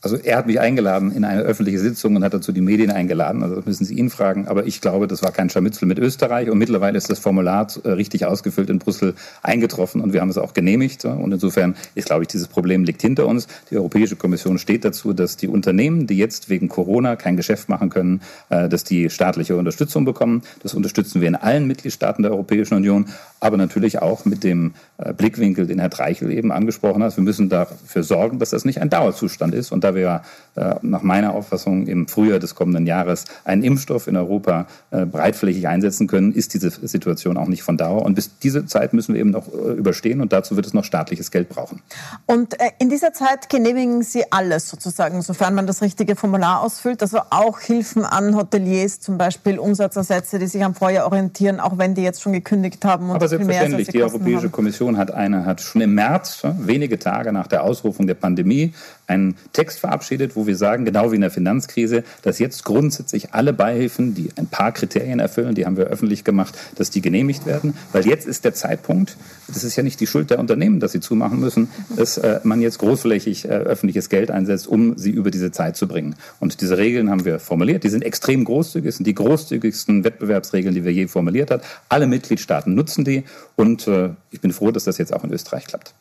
Also 0.02 0.18
er 0.18 0.38
hat 0.38 0.48
mich 0.48 0.60
eingeladen 0.60 1.12
in 1.12 1.24
eine 1.24 1.42
öffentliche 1.42 1.80
Sitzung 1.80 2.16
und 2.16 2.24
hat 2.24 2.34
dazu 2.34 2.52
die 2.52 2.62
Medien 2.62 2.90
eingeladen. 2.90 3.44
Also 3.44 3.56
das 3.56 3.66
müssen 3.66 3.86
Sie 3.86 3.94
ihn 3.94 4.10
fragen. 4.10 4.48
Aber 4.48 4.66
ich 4.66 4.82
glaube, 4.82 5.08
das 5.08 5.22
war 5.22 5.32
kein 5.32 5.50
Scharmützel 5.50 5.88
mit 5.88 6.00
Österreich. 6.00 6.50
Und 6.50 6.58
mittlerweile 6.58 6.98
ist 6.98 7.10
das 7.10 7.20
Formular 7.20 7.68
äh, 7.84 7.90
richtig 7.90 8.26
ausgefüllt 8.26 8.72
in 8.72 8.80
Brüssel 8.80 9.14
eingetroffen 9.44 10.02
und 10.02 10.14
wir 10.14 10.22
haben 10.22 10.30
es 10.30 10.40
auch 10.40 10.54
genehmigt. 10.54 11.06
Und 11.06 11.32
insofern 11.32 11.76
ist, 11.94 12.08
glaube 12.08 12.24
ich, 12.24 12.30
dieses 12.30 12.48
Problem 12.48 12.84
liegt 12.84 13.02
hinter 13.02 13.28
uns. 13.28 13.48
Die 13.70 13.78
Europäische 13.78 14.16
Kommission 14.16 14.58
steht 14.58 14.86
dazu, 14.86 15.14
dass 15.14 15.38
die 15.38 15.48
Unternehmen, 15.48 16.08
die 16.08 16.18
jetzt 16.18 16.50
wegen 16.50 16.68
Corona 16.68 17.16
kein 17.16 17.38
Geschäft 17.38 17.70
machen 17.70 17.90
können, 17.90 18.22
äh, 18.50 18.70
dass 18.70 18.84
die 18.84 19.12
staatliche 19.12 19.56
Unterstützung 19.56 20.04
bekommen. 20.04 20.42
Das 20.64 20.74
unterstützen 20.74 21.22
wir 21.22 21.28
in 21.28 21.36
allen 21.36 21.68
Mitgliedstaaten 21.68 22.24
der 22.24 22.32
Europäischen 22.32 22.74
Union, 22.74 23.06
aber 23.40 23.58
natürlich 23.58 24.02
auch 24.02 24.26
mit 24.26 24.44
dem 24.44 24.74
äh, 24.98 25.14
Blickwinkel, 25.14 25.68
den 25.68 25.78
Herr 25.78 25.90
Dreichel 25.90 26.32
eben 26.32 26.52
angesprochen 26.52 27.04
hat. 27.04 27.16
Wir 27.16 27.24
müssen 27.24 27.50
dafür 27.50 28.02
sorgen, 28.02 28.40
dass 28.40 28.50
das 28.50 28.66
nicht 28.66 28.82
ein 28.82 28.90
Dauerzustand 28.90 29.54
ist. 29.54 29.72
Und 29.72 29.84
da 29.84 29.91
wir 29.96 30.22
äh, 30.54 30.76
nach 30.82 31.02
meiner 31.02 31.34
Auffassung 31.34 31.88
im 31.88 32.10
Frühjahr 32.10 32.40
des 32.40 32.56
kommenden 32.56 32.86
Jahres 32.86 33.24
einen 33.46 33.64
Impfstoff 33.64 34.08
in 34.08 34.18
Europa 34.18 34.68
äh, 34.92 35.06
breitflächig 35.06 35.70
einsetzen 35.70 36.08
können, 36.08 36.34
ist 36.34 36.54
diese 36.54 36.70
Situation 36.70 37.38
auch 37.38 37.48
nicht 37.48 37.64
von 37.64 37.78
Dauer. 37.78 38.02
Und 38.02 38.16
bis 38.16 38.38
diese 38.40 38.66
Zeit 38.66 38.92
müssen 38.92 39.14
wir 39.14 39.22
eben 39.22 39.30
noch 39.30 39.48
äh, 39.48 39.72
überstehen 39.72 40.20
und 40.20 40.34
dazu 40.34 40.58
wird 40.58 40.66
es 40.66 40.74
noch 40.74 40.84
staatliches 40.84 41.32
Geld 41.32 41.48
brauchen. 41.48 41.82
Und 42.26 42.58
in 42.80 42.90
dieser 42.90 43.14
Zeit 43.14 43.48
genehmigen 43.48 44.04
Sie 44.04 44.30
alles 44.30 44.68
sozusagen, 44.68 45.22
sofern 45.22 45.56
man 45.56 45.68
das 45.68 45.82
richtige 45.82 46.18
Formular 46.18 46.62
ausfüllt, 46.62 47.02
also 47.02 47.20
auch 47.30 47.62
Hilfen 47.62 48.04
an 48.04 48.36
Hoteliers, 48.36 49.00
zum 49.00 49.18
Beispiel 49.18 49.58
Umsatzersätze, 49.58 50.38
die 50.38 50.48
sich 50.48 50.66
am 50.66 50.76
Vorjahr 50.76 51.06
orientieren, 51.06 51.62
auch 51.62 51.78
wenn 51.78 51.96
die 51.96 52.02
jetzt 52.02 52.22
schon 52.22 52.34
gekündigt 52.34 52.84
haben. 52.84 53.10
Und 53.10 53.16
Aber 53.16 53.30
selbstverständlich, 53.30 53.88
die 53.88 54.04
Europäische 54.04 54.44
haben. 54.44 54.52
Kommission 54.52 54.98
hat 54.98 55.12
eine, 55.12 55.46
hat 55.46 55.62
schon 55.62 55.80
im 55.80 55.94
März, 55.94 56.42
wenige 56.60 57.00
Tage 57.00 57.32
nach 57.32 57.48
der 57.48 57.64
Ausrufung 57.64 58.06
der 58.06 58.16
Pandemie, 58.16 58.74
einen 59.08 59.36
Text 59.54 59.80
verabschiedet, 59.82 60.36
wo 60.36 60.48
wir 60.48 60.56
sagen, 60.56 60.86
genau 60.86 61.12
wie 61.12 61.16
in 61.16 61.22
der 61.22 61.32
Finanzkrise, 61.32 62.04
dass 62.22 62.40
jetzt 62.40 62.64
grundsätzlich 62.64 63.34
alle 63.34 63.52
Beihilfen, 63.52 64.16
die 64.16 64.30
ein 64.38 64.48
paar 64.48 64.72
Kriterien 64.72 65.20
erfüllen, 65.20 65.56
die 65.56 65.66
haben 65.66 65.76
wir 65.76 65.86
öffentlich 65.86 66.24
gemacht, 66.24 66.58
dass 66.76 66.90
die 66.90 67.02
genehmigt 67.02 67.46
werden. 67.46 67.74
Weil 67.92 68.08
jetzt 68.08 68.26
ist 68.26 68.46
der 68.46 68.54
Zeitpunkt, 68.54 69.18
das 69.48 69.64
ist 69.64 69.76
ja 69.76 69.84
nicht 69.84 70.00
die 70.00 70.08
Schuld 70.08 70.30
der 70.30 70.40
Unternehmen, 70.40 70.80
dass 70.80 70.94
sie 70.94 71.02
zumachen 71.02 71.40
müssen, 71.40 71.70
dass 71.96 72.18
äh, 72.18 72.40
man 72.44 72.62
jetzt 72.62 72.80
großflächig 72.80 73.46
äh, 73.46 73.50
öffentliches 73.50 74.10
Geld 74.10 74.32
einsetzt, 74.32 74.68
um 74.68 74.98
sie 74.98 75.12
über 75.12 75.32
diese 75.32 75.52
Zeit 75.52 75.76
zu 75.76 75.88
bringen. 75.88 76.16
Und 76.40 76.62
diese 76.62 76.78
Regeln 76.78 77.10
haben 77.10 77.26
wir 77.26 77.40
formuliert. 77.40 77.84
Die 77.84 77.90
sind 77.90 78.04
extrem 78.04 78.46
großzügig, 78.46 78.96
sind 78.96 79.06
die 79.06 79.16
großzügigsten 79.16 80.04
Wettbewerbsregeln, 80.04 80.74
die 80.74 80.86
wir 80.86 80.94
je 80.94 81.08
formuliert 81.08 81.52
haben. 81.52 81.62
Alle 81.90 82.08
Mitgliedstaaten 82.08 82.74
nutzen 82.74 83.04
die 83.04 83.24
und 83.56 83.88
äh, 83.88 84.12
ich 84.32 84.42
bin 84.42 84.54
froh, 84.54 84.72
dass 84.72 84.86
das 84.86 84.98
jetzt 84.98 85.14
auch 85.14 85.24
in 85.24 85.32
Österreich 85.32 85.66
klappt. 85.66 85.94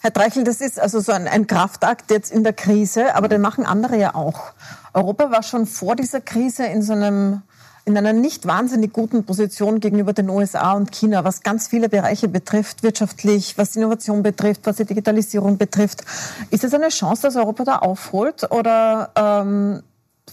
Herr 0.00 0.10
Dreichel, 0.10 0.44
das 0.44 0.60
ist 0.60 0.80
also 0.80 1.00
so 1.00 1.12
ein, 1.12 1.26
ein 1.26 1.46
Kraftakt 1.46 2.10
jetzt 2.10 2.32
in 2.32 2.44
der 2.44 2.52
Krise, 2.52 3.14
aber 3.14 3.25
den 3.28 3.40
machen 3.40 3.66
andere 3.66 3.98
ja 3.98 4.14
auch. 4.14 4.52
Europa 4.92 5.30
war 5.30 5.42
schon 5.42 5.66
vor 5.66 5.96
dieser 5.96 6.20
Krise 6.20 6.66
in 6.66 6.82
so 6.82 6.92
einem 6.92 7.42
in 7.86 7.96
einer 7.96 8.12
nicht 8.12 8.48
wahnsinnig 8.48 8.92
guten 8.92 9.22
Position 9.24 9.78
gegenüber 9.78 10.12
den 10.12 10.28
USA 10.28 10.72
und 10.72 10.90
China, 10.90 11.22
was 11.22 11.42
ganz 11.42 11.68
viele 11.68 11.88
Bereiche 11.88 12.26
betrifft, 12.26 12.82
wirtschaftlich, 12.82 13.56
was 13.58 13.76
Innovation 13.76 14.24
betrifft, 14.24 14.62
was 14.64 14.76
die 14.76 14.84
Digitalisierung 14.84 15.56
betrifft. 15.56 16.02
Ist 16.50 16.64
es 16.64 16.74
eine 16.74 16.88
Chance, 16.88 17.22
dass 17.22 17.36
Europa 17.36 17.62
da 17.62 17.76
aufholt 17.78 18.50
oder 18.50 19.10
ähm, 19.14 19.84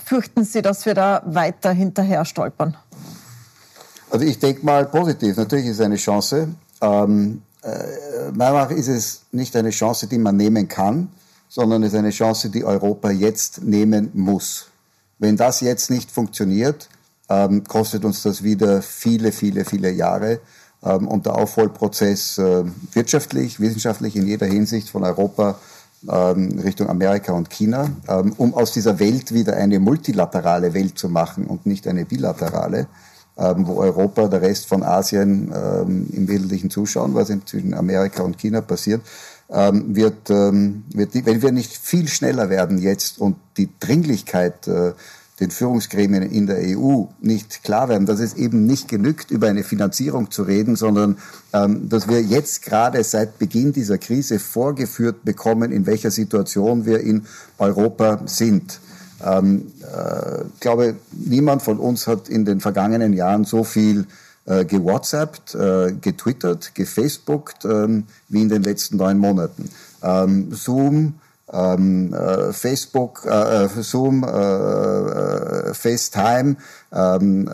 fürchten 0.03 0.45
Sie, 0.45 0.63
dass 0.63 0.87
wir 0.87 0.95
da 0.95 1.21
weiter 1.25 1.71
hinterher 1.71 2.25
stolpern? 2.25 2.75
Also 4.09 4.25
ich 4.25 4.39
denke 4.39 4.65
mal 4.65 4.87
positiv. 4.87 5.37
Natürlich 5.37 5.67
ist 5.67 5.79
es 5.79 5.85
eine 5.85 5.97
Chance. 5.97 6.49
Ähm, 6.81 7.43
äh, 7.61 8.31
meiner 8.33 8.53
Meinung 8.53 8.69
nach 8.69 8.71
ist 8.71 8.87
es 8.87 9.21
nicht 9.31 9.55
eine 9.55 9.69
Chance, 9.69 10.07
die 10.07 10.17
man 10.17 10.37
nehmen 10.37 10.67
kann, 10.67 11.09
sondern 11.53 11.83
es 11.83 11.93
ist 11.93 11.99
eine 11.99 12.09
Chance, 12.09 12.49
die 12.49 12.65
Europa 12.65 13.11
jetzt 13.11 13.61
nehmen 13.61 14.09
muss. 14.15 14.69
Wenn 15.19 15.37
das 15.37 15.61
jetzt 15.61 15.91
nicht 15.91 16.09
funktioniert, 16.09 16.89
ähm, 17.29 17.63
kostet 17.63 18.05
uns 18.05 18.23
das 18.23 18.41
wieder 18.41 18.81
viele, 18.81 19.31
viele, 19.31 19.63
viele 19.63 19.91
Jahre. 19.91 20.39
Ähm, 20.83 21.07
und 21.07 21.27
der 21.27 21.35
Aufholprozess 21.35 22.39
äh, 22.39 22.63
wirtschaftlich, 22.93 23.59
wissenschaftlich 23.59 24.15
in 24.15 24.25
jeder 24.25 24.47
Hinsicht 24.47 24.89
von 24.89 25.03
Europa 25.03 25.59
ähm, 26.09 26.57
Richtung 26.57 26.89
Amerika 26.89 27.33
und 27.33 27.51
China, 27.51 27.87
ähm, 28.07 28.33
um 28.37 28.55
aus 28.55 28.71
dieser 28.71 28.97
Welt 28.97 29.31
wieder 29.31 29.55
eine 29.55 29.79
multilaterale 29.79 30.73
Welt 30.73 30.97
zu 30.97 31.07
machen 31.07 31.45
und 31.45 31.67
nicht 31.67 31.85
eine 31.87 32.03
bilaterale, 32.03 32.87
ähm, 33.37 33.67
wo 33.67 33.75
Europa, 33.75 34.27
der 34.27 34.41
Rest 34.41 34.65
von 34.65 34.81
Asien 34.81 35.53
ähm, 35.55 36.07
im 36.11 36.27
Wesentlichen 36.27 36.71
zuschauen, 36.71 37.13
was 37.13 37.31
zwischen 37.45 37.75
Amerika 37.75 38.23
und 38.23 38.39
China 38.39 38.61
passiert 38.61 39.01
ähm, 39.53 39.95
wird, 39.95 40.29
ähm, 40.29 40.83
wird, 40.93 41.13
wenn 41.25 41.41
wir 41.41 41.51
nicht 41.51 41.71
viel 41.71 42.07
schneller 42.07 42.49
werden 42.49 42.79
jetzt 42.79 43.19
und 43.19 43.37
die 43.57 43.69
Dringlichkeit 43.79 44.67
äh, 44.67 44.93
den 45.39 45.51
Führungsgremien 45.51 46.23
in 46.23 46.47
der 46.47 46.59
EU 46.77 47.05
nicht 47.21 47.63
klar 47.63 47.89
werden, 47.89 48.05
dass 48.05 48.19
es 48.19 48.35
eben 48.35 48.65
nicht 48.65 48.87
genügt, 48.87 49.31
über 49.31 49.47
eine 49.47 49.63
Finanzierung 49.63 50.29
zu 50.31 50.43
reden, 50.43 50.75
sondern 50.75 51.17
ähm, 51.53 51.89
dass 51.89 52.07
wir 52.07 52.21
jetzt 52.21 52.61
gerade 52.61 53.03
seit 53.03 53.39
Beginn 53.39 53.73
dieser 53.73 53.97
Krise 53.97 54.39
vorgeführt 54.39 55.23
bekommen, 55.23 55.71
in 55.71 55.85
welcher 55.85 56.11
Situation 56.11 56.85
wir 56.85 56.99
in 57.01 57.25
Europa 57.57 58.21
sind. 58.25 58.79
Ähm, 59.23 59.71
äh, 59.81 60.43
ich 60.53 60.59
glaube, 60.59 60.95
niemand 61.11 61.61
von 61.61 61.79
uns 61.79 62.07
hat 62.07 62.29
in 62.29 62.45
den 62.45 62.59
vergangenen 62.59 63.13
Jahren 63.13 63.43
so 63.43 63.63
viel 63.63 64.05
äh, 64.45 64.65
gewhatsappt, 64.65 65.55
äh, 65.55 65.93
getwittert, 65.93 66.75
gefacebookt 66.75 67.65
ähm, 67.65 68.05
wie 68.29 68.41
in 68.41 68.49
den 68.49 68.63
letzten 68.63 68.97
neun 68.97 69.17
Monaten. 69.17 69.69
Ähm, 70.01 70.53
Zoom, 70.53 71.15
ähm, 71.51 72.13
äh, 72.13 72.51
Facebook, 72.51 73.25
äh, 73.25 73.65
äh 73.65 73.69
Zoom, 73.81 74.23
äh, 74.23 74.27
äh, 74.27 75.73
FaceTime, 75.73 76.57
ähm, 76.91 77.49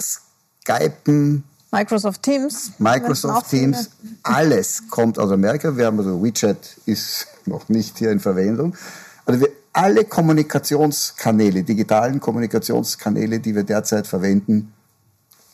Skypen, 0.00 1.44
Microsoft 1.70 2.22
Teams. 2.22 2.72
Microsoft 2.78 3.50
Teams, 3.50 3.90
alles 4.22 4.84
kommt 4.88 5.18
aus 5.18 5.30
Amerika. 5.30 5.76
Wir 5.76 5.86
haben 5.86 5.98
also 5.98 6.22
WeChat 6.22 6.78
ist 6.86 7.26
noch 7.44 7.68
nicht 7.68 7.98
hier 7.98 8.10
in 8.10 8.20
Verwendung. 8.20 8.74
Also 9.26 9.40
wir, 9.40 9.48
alle 9.74 10.04
Kommunikationskanäle, 10.04 11.62
digitalen 11.62 12.20
Kommunikationskanäle, 12.20 13.38
die 13.38 13.54
wir 13.54 13.64
derzeit 13.64 14.06
verwenden, 14.06 14.72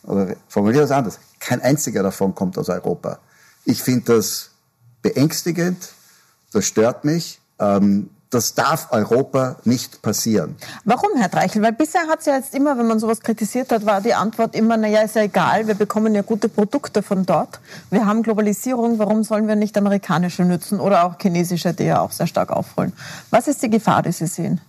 oder 0.05 0.35
formuliere 0.47 0.83
das 0.83 0.91
anders, 0.91 1.19
kein 1.39 1.61
einziger 1.61 2.03
davon 2.03 2.35
kommt 2.35 2.57
aus 2.57 2.69
Europa. 2.69 3.19
Ich 3.65 3.81
finde 3.81 4.15
das 4.15 4.51
beängstigend, 5.01 5.89
das 6.51 6.65
stört 6.65 7.03
mich. 7.03 7.39
Ähm, 7.59 8.09
das 8.35 8.53
darf 8.53 8.91
Europa 8.91 9.55
nicht 9.63 10.01
passieren. 10.01 10.55
Warum, 10.83 11.11
Herr 11.15 11.29
Dreichel? 11.29 11.61
Weil 11.61 11.71
bisher 11.71 12.01
hat 12.07 12.19
es 12.19 12.25
ja 12.25 12.35
jetzt 12.35 12.53
immer, 12.53 12.77
wenn 12.77 12.87
man 12.87 12.99
sowas 12.99 13.21
kritisiert 13.21 13.71
hat, 13.71 13.85
war 13.85 14.01
die 14.01 14.13
Antwort 14.13 14.55
immer, 14.55 14.75
naja, 14.75 15.01
ist 15.03 15.15
ja 15.15 15.21
egal, 15.21 15.67
wir 15.67 15.75
bekommen 15.75 16.13
ja 16.13 16.21
gute 16.21 16.49
Produkte 16.49 17.01
von 17.01 17.25
dort. 17.25 17.59
Wir 17.91 18.05
haben 18.05 18.23
Globalisierung, 18.23 18.99
warum 18.99 19.23
sollen 19.23 19.47
wir 19.47 19.55
nicht 19.55 19.77
amerikanische 19.77 20.43
nützen 20.43 20.79
oder 20.81 21.05
auch 21.05 21.15
chinesische, 21.21 21.73
die 21.73 21.85
ja 21.85 22.01
auch 22.01 22.11
sehr 22.11 22.27
stark 22.27 22.49
aufholen? 22.51 22.91
Was 23.29 23.47
ist 23.47 23.61
die 23.63 23.69
Gefahr, 23.69 24.01
die 24.01 24.11
Sie 24.11 24.27
sehen? 24.27 24.59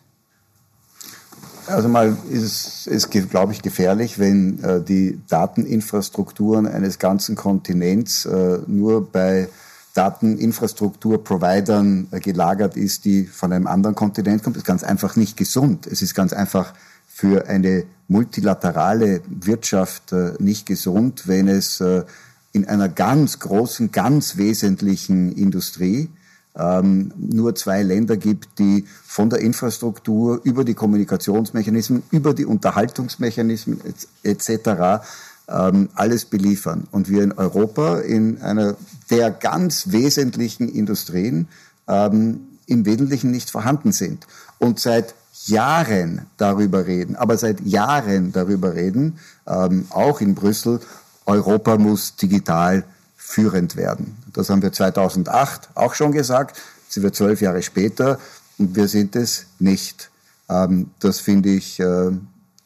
Also 1.66 1.88
mal 1.88 2.16
ist 2.30 2.86
es, 2.86 3.10
glaube 3.10 3.52
ich, 3.52 3.62
gefährlich, 3.62 4.18
wenn 4.18 4.62
äh, 4.62 4.82
die 4.82 5.20
Dateninfrastrukturen 5.28 6.66
eines 6.66 6.98
ganzen 6.98 7.36
Kontinents 7.36 8.24
äh, 8.24 8.58
nur 8.66 9.10
bei 9.10 9.48
Dateninfrastrukturprovidern 9.94 12.08
äh, 12.10 12.20
gelagert 12.20 12.76
ist, 12.76 13.04
die 13.04 13.24
von 13.24 13.52
einem 13.52 13.66
anderen 13.66 13.96
Kontinent 13.96 14.42
kommt. 14.42 14.56
Das 14.56 14.62
ist 14.62 14.66
ganz 14.66 14.84
einfach 14.84 15.16
nicht 15.16 15.36
gesund. 15.36 15.86
Es 15.86 16.00
ist 16.02 16.14
ganz 16.14 16.32
einfach 16.32 16.72
für 17.06 17.48
eine 17.48 17.84
multilaterale 18.08 19.20
Wirtschaft 19.26 20.12
äh, 20.12 20.32
nicht 20.38 20.66
gesund, 20.66 21.26
wenn 21.26 21.48
es 21.48 21.80
äh, 21.80 22.04
in 22.52 22.66
einer 22.66 22.88
ganz 22.88 23.40
großen, 23.40 23.90
ganz 23.90 24.36
wesentlichen 24.36 25.32
Industrie 25.32 26.10
ähm, 26.58 27.12
nur 27.16 27.54
zwei 27.54 27.82
Länder 27.82 28.16
gibt, 28.16 28.58
die 28.58 28.86
von 29.04 29.30
der 29.30 29.40
Infrastruktur 29.40 30.40
über 30.42 30.64
die 30.64 30.74
Kommunikationsmechanismen, 30.74 32.02
über 32.10 32.34
die 32.34 32.46
Unterhaltungsmechanismen 32.46 33.80
etc. 34.22 35.04
Ähm, 35.48 35.90
alles 35.94 36.24
beliefern. 36.24 36.88
Und 36.90 37.08
wir 37.08 37.22
in 37.22 37.32
Europa 37.32 37.98
in 37.98 38.40
einer 38.40 38.76
der 39.10 39.30
ganz 39.30 39.92
wesentlichen 39.92 40.68
Industrien 40.68 41.48
ähm, 41.88 42.40
im 42.66 42.84
Wesentlichen 42.84 43.30
nicht 43.30 43.50
vorhanden 43.50 43.92
sind. 43.92 44.26
Und 44.58 44.80
seit 44.80 45.14
Jahren 45.44 46.22
darüber 46.38 46.86
reden, 46.86 47.14
aber 47.14 47.36
seit 47.36 47.60
Jahren 47.60 48.32
darüber 48.32 48.74
reden, 48.74 49.18
ähm, 49.46 49.86
auch 49.90 50.20
in 50.20 50.34
Brüssel, 50.34 50.80
Europa 51.26 51.76
muss 51.76 52.16
digital 52.16 52.84
führend 53.16 53.76
werden. 53.76 54.16
Das 54.32 54.50
haben 54.50 54.62
wir 54.62 54.72
2008 54.72 55.70
auch 55.74 55.94
schon 55.94 56.12
gesagt. 56.12 56.60
Sie 56.88 57.02
wird 57.02 57.16
zwölf 57.16 57.40
Jahre 57.40 57.62
später 57.62 58.18
und 58.58 58.76
wir 58.76 58.88
sind 58.88 59.16
es 59.16 59.46
nicht. 59.58 60.10
Ähm, 60.48 60.90
das 61.00 61.20
finde 61.20 61.50
ich 61.50 61.80
äh, 61.80 61.84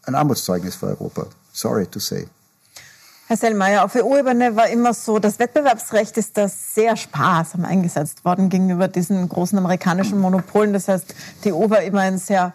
ein 0.05 0.15
Armutszeugnis 0.15 0.75
für 0.77 0.89
Europa. 0.89 1.27
Sorry 1.53 1.87
to 1.87 1.99
say. 1.99 2.27
Herr 3.27 3.37
Sellmeier, 3.37 3.85
auf 3.85 3.95
EU-Ebene 3.95 4.57
war 4.57 4.69
immer 4.71 4.93
so, 4.93 5.21
das 5.21 5.39
Wettbewerbsrecht 5.39 6.17
ist 6.17 6.37
da 6.37 6.49
sehr 6.49 6.97
sparsam 6.97 7.65
eingesetzt 7.65 8.25
worden 8.25 8.49
gegenüber 8.49 8.89
diesen 8.89 9.29
großen 9.29 9.57
amerikanischen 9.57 10.19
Monopolen. 10.19 10.73
Das 10.73 10.89
heißt, 10.89 11.15
die 11.45 11.53
EU 11.53 11.71
war 11.71 11.81
immer 11.83 12.01
ein 12.01 12.19
sehr 12.19 12.53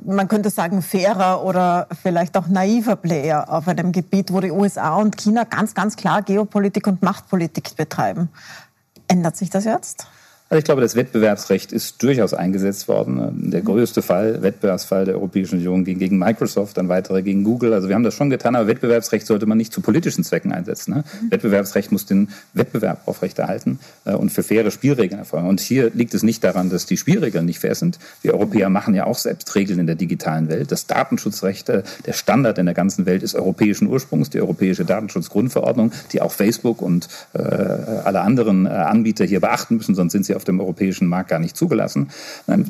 man 0.00 0.28
könnte 0.28 0.50
sagen, 0.50 0.82
fairer 0.82 1.44
oder 1.44 1.88
vielleicht 2.02 2.36
auch 2.36 2.46
naiver 2.46 2.96
Player 2.96 3.50
auf 3.50 3.68
einem 3.68 3.92
Gebiet, 3.92 4.32
wo 4.32 4.40
die 4.40 4.50
USA 4.50 4.96
und 4.96 5.16
China 5.16 5.44
ganz, 5.44 5.74
ganz 5.74 5.96
klar 5.96 6.22
Geopolitik 6.22 6.86
und 6.86 7.02
Machtpolitik 7.02 7.76
betreiben. 7.76 8.28
Ändert 9.08 9.36
sich 9.36 9.50
das 9.50 9.64
jetzt? 9.64 10.06
Also 10.54 10.60
ich 10.60 10.66
glaube, 10.66 10.82
das 10.82 10.94
Wettbewerbsrecht 10.94 11.72
ist 11.72 12.00
durchaus 12.00 12.32
eingesetzt 12.32 12.86
worden. 12.86 13.50
Der 13.50 13.60
größte 13.60 14.02
Fall, 14.02 14.40
Wettbewerbsfall 14.40 15.04
der 15.04 15.16
Europäischen 15.16 15.58
Union 15.58 15.84
ging 15.84 15.98
gegen 15.98 16.16
Microsoft, 16.16 16.76
dann 16.76 16.88
weitere 16.88 17.22
gegen 17.22 17.42
Google. 17.42 17.72
Also 17.72 17.88
wir 17.88 17.96
haben 17.96 18.04
das 18.04 18.14
schon 18.14 18.30
getan, 18.30 18.54
aber 18.54 18.68
Wettbewerbsrecht 18.68 19.26
sollte 19.26 19.46
man 19.46 19.58
nicht 19.58 19.72
zu 19.72 19.80
politischen 19.80 20.22
Zwecken 20.22 20.52
einsetzen. 20.52 20.94
Ne? 20.94 21.02
Mhm. 21.22 21.32
Wettbewerbsrecht 21.32 21.90
muss 21.90 22.06
den 22.06 22.28
Wettbewerb 22.52 23.00
aufrechterhalten 23.06 23.80
äh, 24.04 24.12
und 24.12 24.30
für 24.30 24.44
faire 24.44 24.70
Spielregeln 24.70 25.18
erfolgen. 25.18 25.48
Und 25.48 25.58
hier 25.58 25.90
liegt 25.92 26.14
es 26.14 26.22
nicht 26.22 26.44
daran, 26.44 26.70
dass 26.70 26.86
die 26.86 26.98
Spielregeln 26.98 27.46
nicht 27.46 27.58
fair 27.58 27.74
sind. 27.74 27.98
Wir 28.22 28.34
Europäer 28.34 28.70
machen 28.70 28.94
ja 28.94 29.06
auch 29.06 29.18
selbst 29.18 29.52
Regeln 29.56 29.80
in 29.80 29.88
der 29.88 29.96
digitalen 29.96 30.48
Welt. 30.48 30.70
Das 30.70 30.86
Datenschutzrecht, 30.86 31.68
äh, 31.68 31.82
der 32.06 32.12
Standard 32.12 32.58
in 32.58 32.66
der 32.66 32.76
ganzen 32.76 33.06
Welt 33.06 33.24
ist 33.24 33.34
europäischen 33.34 33.88
Ursprungs, 33.88 34.30
die 34.30 34.40
Europäische 34.40 34.84
Datenschutzgrundverordnung, 34.84 35.90
die 36.12 36.22
auch 36.22 36.30
Facebook 36.30 36.80
und 36.80 37.08
äh, 37.32 37.40
alle 37.40 38.20
anderen 38.20 38.66
äh, 38.66 38.68
Anbieter 38.68 39.24
hier 39.24 39.40
beachten 39.40 39.78
müssen, 39.78 39.96
sonst 39.96 40.12
sind 40.12 40.24
sie 40.24 40.36
auf 40.36 40.43
dem 40.44 40.60
europäischen 40.60 41.08
Markt 41.08 41.30
gar 41.30 41.38
nicht 41.38 41.56
zugelassen. 41.56 42.10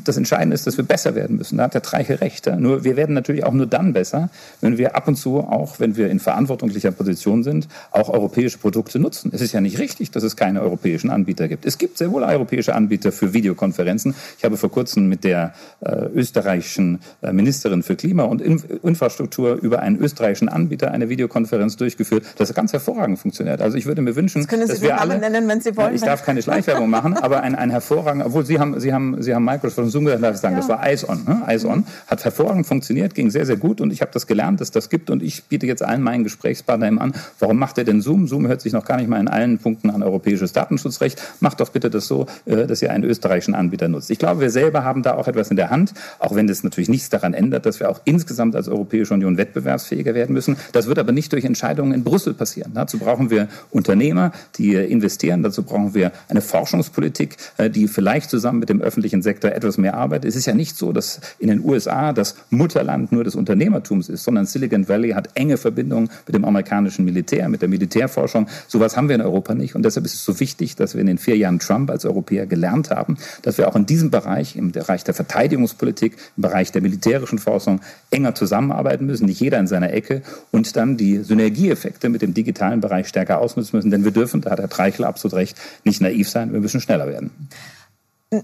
Das 0.05 0.17
Entscheidende 0.17 0.55
ist, 0.55 0.67
dass 0.67 0.77
wir 0.77 0.85
besser 0.85 1.15
werden 1.15 1.37
müssen. 1.37 1.59
Da 1.59 1.65
hat 1.65 1.75
der 1.75 1.83
Treiche 1.83 2.21
recht. 2.21 2.47
Nur 2.59 2.85
wir 2.85 2.97
werden 2.97 3.15
natürlich 3.15 3.45
auch 3.45 3.53
nur 3.53 3.67
dann 3.67 3.93
besser, 3.93 4.31
wenn 4.61 4.79
wir 4.79 4.97
ab 4.97 5.09
und 5.09 5.17
zu, 5.17 5.41
auch 5.41 5.81
wenn 5.81 5.97
wir 5.97 6.11
in 6.11 6.21
verantwortlicher 6.21 6.93
Position 6.93 7.43
sind, 7.43 7.69
auch 7.91 8.09
europäische 8.09 8.59
Produkte 8.59 8.99
nutzen. 8.99 9.31
Es 9.35 9.41
ist 9.41 9.53
ja 9.53 9.61
nicht 9.61 9.79
richtig, 9.79 10.11
dass 10.11 10.23
es 10.23 10.37
keine 10.37 10.63
europäischen 10.63 11.11
Anbieter 11.11 11.49
gibt. 11.49 11.67
Es 11.67 11.79
gibt 11.79 11.99
sehr 11.99 12.11
wohl 12.13 12.23
europäische 12.23 12.75
Anbieter 12.75 13.13
für 13.13 13.33
Videokonferenzen. 13.33 14.15
Ich 14.39 14.45
habe 14.45 14.57
vor 14.57 14.71
kurzem 14.71 15.09
mit 15.09 15.25
der 15.25 15.55
äh, 15.81 16.07
österreichischen 16.15 17.01
äh, 17.23 17.33
Ministerin 17.33 17.83
für 17.83 17.97
Klima 17.97 18.25
und 18.25 18.41
In 18.41 18.63
Infrastruktur 18.83 19.55
über 19.55 19.81
einen 19.81 19.99
österreichischen 19.99 20.49
Anbieter 20.49 20.93
eine 20.93 21.09
Videokonferenz 21.09 21.77
durchgeführt, 21.77 22.25
das 22.39 22.55
ganz 22.55 22.73
hervorragend 22.73 23.19
funktioniert. 23.19 23.61
Also 23.61 23.77
ich 23.77 23.87
würde 23.87 24.01
mir 24.03 24.17
wünschen, 24.17 24.43
das 24.43 24.49
können 24.49 24.67
Sie 24.67 24.75
dass 24.75 24.83
wir 24.83 25.01
alle 25.01 25.19
nennen, 25.19 25.49
wenn 25.49 25.61
Sie 25.61 25.77
wollen. 25.77 25.95
Ich 25.95 26.03
darf 26.03 26.25
keine 26.25 26.43
Schleichwerbung 26.43 26.89
machen, 26.89 27.15
aber 27.15 27.43
ein, 27.43 27.55
ein 27.65 27.71
hervorragend, 27.71 28.25
obwohl 28.25 28.45
Sie 28.45 28.59
haben, 28.59 28.79
Sie 28.79 28.93
haben, 28.93 29.23
Sie 29.23 29.35
haben 29.35 29.45
Microsoft 29.45 29.79
und 29.79 29.91
Zoom 29.91 30.05
gesagt, 30.05 30.23
darf 30.23 30.35
ich 30.35 30.41
sagen, 30.41 30.55
ja. 30.55 30.61
das 30.61 30.69
war 30.69 30.87
Eyes 30.87 31.09
On. 31.09 31.25
Ne? 31.27 31.43
Eyes 31.47 31.65
On 31.65 31.85
hat 32.07 32.25
hervorragend 32.25 32.67
funktioniert, 32.67 33.15
ging 33.15 33.31
sehr, 33.31 33.47
sehr 33.47 33.57
gut 33.57 33.81
und 33.81 33.93
ich 33.93 34.03
habe 34.03 34.11
das 34.13 34.27
gelernt, 34.27 34.61
dass 34.61 34.71
das 34.71 34.91
gibt 34.91 35.11
und 35.11 35.23
ich 35.23 35.45
biete 35.45 35.67
jetzt 35.67 35.83
allen 35.83 36.03
meinen 36.03 36.25
Gesprächspartnern 36.25 36.99
an, 36.99 37.15
warum 37.39 37.57
macht 37.59 37.79
er 37.79 37.85
denn 37.85 38.03
Zoom? 38.03 38.29
Zoom 38.29 38.47
hört 38.47 38.61
sich 38.61 38.73
noch 38.73 38.85
gar 38.85 38.99
nicht 38.99 39.09
mal 39.09 39.19
in 39.19 39.29
allen 39.29 39.59
Punkten 39.59 39.91
an 39.91 40.03
europäisches 40.03 40.53
Datenschutzrecht. 40.53 41.21
Macht 41.41 41.61
doch 41.61 41.71
bitte 41.71 41.91
das 41.91 42.07
so, 42.07 42.27
äh, 42.45 42.67
dass 42.67 42.83
ihr 42.83 42.91
einen 42.91 43.05
österreichischen 43.05 43.55
Anbieter 43.55 43.89
nutzt. 43.89 44.11
Ich 44.11 44.19
glaube, 44.19 44.41
wir 44.41 44.51
selber 44.51 44.85
haben 44.85 45.03
da 45.03 45.15
auch 45.15 45.27
etwas 45.27 45.51
in 45.51 45.57
der 45.57 45.71
Hand, 45.71 45.95
auch 46.19 46.35
wenn 46.35 46.47
das 46.47 46.63
natürlich 46.63 46.91
nichts 46.91 47.09
daran 47.09 47.33
ändert, 47.33 47.65
dass 47.65 47.81
wir 47.81 47.89
auch 47.89 48.01
insgesamt 48.05 48.55
als 48.57 48.69
Europäische 48.69 49.15
Union 49.15 49.39
wettbewerbsfähiger 49.39 50.15
werden 50.15 50.35
müssen. 50.35 50.57
Das 50.73 50.87
wird 50.87 50.99
aber 50.99 51.13
nicht 51.13 51.33
durch 51.33 51.45
Entscheidungen 51.45 51.93
in 51.93 52.05
Brüssel 52.05 52.35
passieren. 52.35 52.73
Dazu 52.75 52.99
brauchen 52.99 53.31
wir 53.31 53.49
Unternehmer, 53.71 54.33
die 54.59 54.75
investieren. 54.75 55.43
Dazu 55.43 55.63
brauchen 55.63 55.95
wir 55.95 56.13
eine 56.29 56.43
Forschungspolitik, 56.43 57.37
die 57.71 57.89
vielleicht 57.89 58.31
zusammen 58.31 58.61
mit 58.61 58.69
dem 58.69 58.81
öffentlichen 58.81 59.23
Sektor 59.23 59.53
etwas 59.53 59.79
mehr 59.79 59.95
arbeitet. 59.95 60.29
Es 60.29 60.37
ist 60.37 60.47
ja 60.47 60.55
nicht 60.55 60.77
so, 60.77 60.93
dass 60.93 61.21
in 61.39 61.49
den 61.49 61.65
USA 61.65 62.13
das 62.13 62.37
Mutterland 62.51 63.13
nur 63.13 63.25
des 63.25 63.35
Unternehmertums 63.35 64.09
ist, 64.09 64.25
sondern 64.25 64.47
Silicon 64.47 64.89
Valley 64.89 65.11
hat 65.11 65.31
enge 65.35 65.57
Verbindungen 65.57 66.11
mit 66.27 66.35
dem 66.35 66.45
amerikanischen 66.45 67.05
Militär, 67.05 67.49
mit 67.49 67.63
der 67.63 67.69
Militärforschung. 67.69 68.49
Sowas 68.69 68.97
haben 68.97 69.09
wir 69.09 69.15
in 69.15 69.21
Europa 69.23 69.55
nicht. 69.55 69.75
Und 69.75 69.85
deshalb 69.85 70.07
ist 70.07 70.15
es 70.15 70.25
so 70.25 70.41
wichtig, 70.41 70.77
dass 70.77 70.95
wir 70.95 71.01
in 71.01 71.07
den 71.07 71.19
vier 71.19 71.37
Jahren 71.37 71.59
Trump 71.59 71.91
als 71.91 72.05
Europäer 72.05 72.47
gelernt 72.47 72.91
haben, 72.91 73.17
dass 73.43 73.59
wir 73.59 73.69
auch 73.69 73.77
in 73.77 73.87
diesem 73.87 74.11
Bereich, 74.11 74.57
im 74.57 74.73
Bereich 74.73 75.05
der 75.05 75.15
Verteidigungspolitik, 75.15 76.17
im 76.37 76.43
Bereich 76.43 76.73
der 76.73 76.83
militärischen 76.83 77.39
Forschung 77.39 77.81
enger 78.11 78.35
zusammenarbeiten 78.35 79.07
müssen, 79.07 79.27
nicht 79.27 79.41
jeder 79.41 79.59
in 79.59 79.67
seiner 79.67 79.93
Ecke 79.93 80.23
und 80.51 80.77
dann 80.77 80.97
die 80.97 81.19
Synergieeffekte 81.19 82.09
mit 82.09 82.23
dem 82.23 82.35
digitalen 82.35 82.81
Bereich 82.81 83.09
stärker 83.09 83.41
ausnutzen 83.41 83.77
müssen. 83.77 83.91
Denn 83.91 84.05
wir 84.05 84.13
dürfen, 84.13 84.41
da 84.41 84.51
hat 84.51 84.61
Herr 84.61 84.69
Treichel 84.69 85.05
absolut 85.05 85.35
recht, 85.35 85.57
nicht 85.85 86.01
naiv 86.01 86.29
sein, 86.29 86.53
wir 86.53 86.61
müssen 86.61 86.81
schneller 86.81 87.07
werden. 87.07 87.31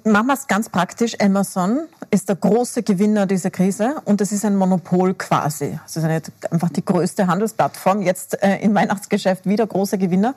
Machen 0.05 0.27
wir 0.29 0.35
es 0.35 0.47
ganz 0.47 0.69
praktisch. 0.69 1.17
Amazon 1.21 1.81
ist 2.11 2.29
der 2.29 2.37
große 2.37 2.83
Gewinner 2.83 3.27
dieser 3.27 3.51
Krise 3.51 3.97
und 4.05 4.21
es 4.21 4.31
ist 4.31 4.45
ein 4.45 4.55
Monopol 4.55 5.15
quasi. 5.15 5.79
Es 5.85 5.97
ist 5.97 6.05
eine, 6.05 6.23
einfach 6.51 6.69
die 6.69 6.85
größte 6.85 7.27
Handelsplattform. 7.27 8.03
Jetzt 8.03 8.41
äh, 8.43 8.59
im 8.59 8.75
Weihnachtsgeschäft 8.75 9.47
wieder 9.47 9.67
großer 9.67 9.99
Gewinner. 9.99 10.35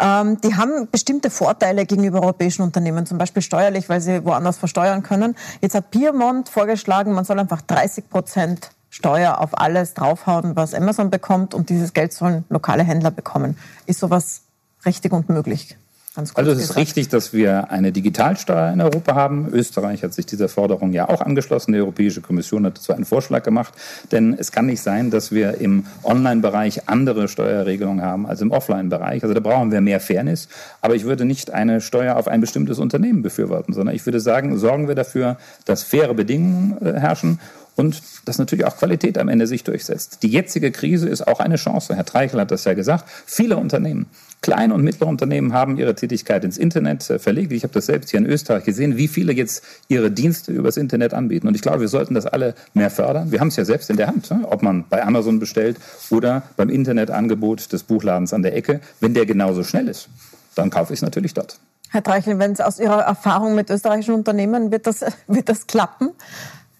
Ähm, 0.00 0.40
die 0.42 0.54
haben 0.54 0.88
bestimmte 0.90 1.30
Vorteile 1.30 1.84
gegenüber 1.86 2.22
europäischen 2.22 2.62
Unternehmen, 2.62 3.06
zum 3.06 3.18
Beispiel 3.18 3.42
steuerlich, 3.42 3.88
weil 3.88 4.00
sie 4.00 4.24
woanders 4.24 4.58
versteuern 4.58 5.02
können. 5.02 5.34
Jetzt 5.60 5.74
hat 5.74 5.90
Piemont 5.90 6.48
vorgeschlagen, 6.48 7.12
man 7.12 7.24
soll 7.24 7.40
einfach 7.40 7.62
30 7.62 8.08
Prozent 8.08 8.70
Steuer 8.90 9.40
auf 9.40 9.58
alles 9.58 9.94
draufhauen, 9.94 10.54
was 10.54 10.74
Amazon 10.74 11.10
bekommt 11.10 11.54
und 11.54 11.70
dieses 11.70 11.94
Geld 11.94 12.12
sollen 12.12 12.44
lokale 12.50 12.82
Händler 12.82 13.10
bekommen. 13.10 13.56
Ist 13.86 14.00
sowas 14.00 14.42
richtig 14.84 15.12
und 15.12 15.30
möglich? 15.30 15.78
Also 16.14 16.50
es 16.50 16.58
ist 16.58 16.76
richtig, 16.76 17.08
dass 17.08 17.32
wir 17.32 17.70
eine 17.70 17.90
Digitalsteuer 17.90 18.70
in 18.72 18.82
Europa 18.82 19.14
haben. 19.14 19.48
Österreich 19.50 20.02
hat 20.02 20.12
sich 20.12 20.26
dieser 20.26 20.50
Forderung 20.50 20.92
ja 20.92 21.08
auch 21.08 21.22
angeschlossen. 21.22 21.72
Die 21.72 21.78
Europäische 21.78 22.20
Kommission 22.20 22.66
hat 22.66 22.76
dazu 22.76 22.92
einen 22.92 23.06
Vorschlag 23.06 23.42
gemacht. 23.42 23.72
Denn 24.10 24.34
es 24.38 24.52
kann 24.52 24.66
nicht 24.66 24.82
sein, 24.82 25.10
dass 25.10 25.32
wir 25.32 25.58
im 25.58 25.86
Online-Bereich 26.02 26.88
andere 26.88 27.28
Steuerregelungen 27.28 28.04
haben 28.04 28.26
als 28.26 28.42
im 28.42 28.50
Offline-Bereich. 28.50 29.22
Also 29.22 29.32
da 29.32 29.40
brauchen 29.40 29.72
wir 29.72 29.80
mehr 29.80 30.00
Fairness. 30.00 30.48
Aber 30.82 30.94
ich 30.94 31.04
würde 31.04 31.24
nicht 31.24 31.50
eine 31.50 31.80
Steuer 31.80 32.16
auf 32.16 32.28
ein 32.28 32.42
bestimmtes 32.42 32.78
Unternehmen 32.78 33.22
befürworten, 33.22 33.72
sondern 33.72 33.94
ich 33.94 34.04
würde 34.04 34.20
sagen, 34.20 34.58
sorgen 34.58 34.88
wir 34.88 34.94
dafür, 34.94 35.38
dass 35.64 35.82
faire 35.82 36.12
Bedingungen 36.12 36.76
äh, 36.84 37.00
herrschen 37.00 37.40
und 37.74 38.02
dass 38.26 38.36
natürlich 38.36 38.66
auch 38.66 38.76
Qualität 38.76 39.16
am 39.16 39.28
Ende 39.28 39.46
sich 39.46 39.64
durchsetzt. 39.64 40.22
Die 40.22 40.28
jetzige 40.28 40.72
Krise 40.72 41.08
ist 41.08 41.26
auch 41.26 41.40
eine 41.40 41.56
Chance. 41.56 41.96
Herr 41.96 42.04
Treichel 42.04 42.40
hat 42.40 42.50
das 42.50 42.64
ja 42.64 42.74
gesagt. 42.74 43.04
Viele 43.24 43.56
Unternehmen 43.56 44.06
Kleine 44.42 44.74
und 44.74 44.82
mittlere 44.82 45.08
Unternehmen 45.08 45.52
haben 45.52 45.78
ihre 45.78 45.94
Tätigkeit 45.94 46.42
ins 46.42 46.58
Internet 46.58 47.08
äh, 47.08 47.20
verlegt. 47.20 47.52
Ich 47.52 47.62
habe 47.62 47.72
das 47.72 47.86
selbst 47.86 48.10
hier 48.10 48.18
in 48.18 48.26
Österreich 48.26 48.64
gesehen, 48.64 48.96
wie 48.96 49.06
viele 49.06 49.32
jetzt 49.32 49.64
ihre 49.86 50.10
Dienste 50.10 50.50
übers 50.50 50.76
Internet 50.76 51.14
anbieten. 51.14 51.46
Und 51.46 51.54
ich 51.54 51.62
glaube, 51.62 51.80
wir 51.80 51.88
sollten 51.88 52.14
das 52.14 52.26
alle 52.26 52.56
mehr 52.74 52.90
fördern. 52.90 53.30
Wir 53.30 53.38
haben 53.38 53.48
es 53.48 53.56
ja 53.56 53.64
selbst 53.64 53.88
in 53.88 53.96
der 53.96 54.08
Hand, 54.08 54.32
ne? 54.32 54.44
ob 54.50 54.62
man 54.62 54.84
bei 54.90 55.04
Amazon 55.04 55.38
bestellt 55.38 55.78
oder 56.10 56.42
beim 56.56 56.70
Internetangebot 56.70 57.72
des 57.72 57.84
Buchladens 57.84 58.34
an 58.34 58.42
der 58.42 58.56
Ecke. 58.56 58.80
Wenn 58.98 59.14
der 59.14 59.26
genauso 59.26 59.62
schnell 59.62 59.86
ist, 59.86 60.08
dann 60.56 60.70
kaufe 60.70 60.92
ich 60.92 60.98
es 60.98 61.02
natürlich 61.02 61.34
dort. 61.34 61.58
Herr 61.90 62.02
Treichel, 62.02 62.40
wenn 62.40 62.50
es 62.50 62.60
aus 62.60 62.80
Ihrer 62.80 63.02
Erfahrung 63.02 63.54
mit 63.54 63.70
österreichischen 63.70 64.14
Unternehmen 64.14 64.72
wird 64.72 64.88
das, 64.88 65.04
wird 65.28 65.48
das 65.48 65.68
klappen? 65.68 66.10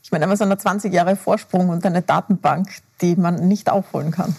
Ich 0.02 0.10
meine, 0.10 0.24
Amazon 0.24 0.50
hat 0.50 0.60
20 0.60 0.92
Jahre 0.92 1.14
Vorsprung 1.14 1.68
und 1.68 1.86
eine 1.86 2.02
Datenbank, 2.02 2.68
die 3.00 3.14
man 3.14 3.46
nicht 3.46 3.70
aufholen 3.70 4.10
kann. 4.10 4.34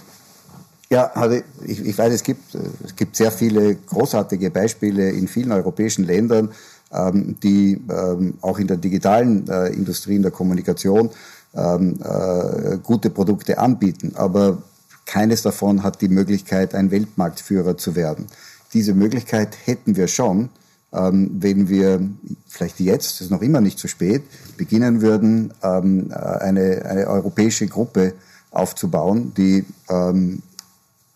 Ja, 0.90 1.12
also 1.14 1.42
ich, 1.66 1.86
ich 1.86 1.98
weiß, 1.98 2.14
es 2.14 2.24
gibt, 2.24 2.56
es 2.84 2.96
gibt 2.96 3.16
sehr 3.16 3.32
viele 3.32 3.76
großartige 3.76 4.52
Beispiele 4.52 5.10
in 5.10 5.28
vielen 5.28 5.52
europäischen 5.52 6.06
Ländern, 6.06 6.50
ähm, 6.92 7.36
die 7.42 7.82
ähm, 7.90 8.36
auch 8.42 8.60
in 8.60 8.68
der 8.68 8.78
digitalen 8.78 9.48
äh, 9.48 9.68
Industrie, 9.70 10.16
in 10.16 10.22
der 10.22 10.32
Kommunikation 10.32 11.10
ähm, 11.56 12.00
äh, 12.04 12.78
gute 12.84 13.10
Produkte 13.10 13.58
anbieten. 13.58 14.14
Aber 14.16 14.62
keines 15.06 15.42
davon 15.42 15.84
hat 15.84 16.02
die 16.02 16.10
Möglichkeit, 16.10 16.76
ein 16.76 16.92
Weltmarktführer 16.92 17.78
zu 17.78 17.96
werden. 17.96 18.28
Diese 18.74 18.94
Möglichkeit 18.94 19.58
hätten 19.66 19.96
wir 19.96 20.08
schon, 20.08 20.50
ähm, 20.94 21.32
wenn 21.40 21.70
wir 21.70 22.02
vielleicht 22.48 22.80
jetzt, 22.80 23.16
das 23.16 23.22
ist 23.22 23.32
noch 23.32 23.42
immer 23.42 23.62
nicht 23.62 23.80
zu 23.80 23.88
spät, 23.88 24.24
beginnen 24.58 25.02
würden, 25.02 25.54
ähm, 25.64 26.12
äh, 26.12 26.16
eine, 26.16 26.86
eine 26.86 27.08
europäische 27.08 27.68
Gruppe 27.68 28.14
aufzubauen, 28.52 29.34
die 29.36 29.66
ähm, 29.90 30.42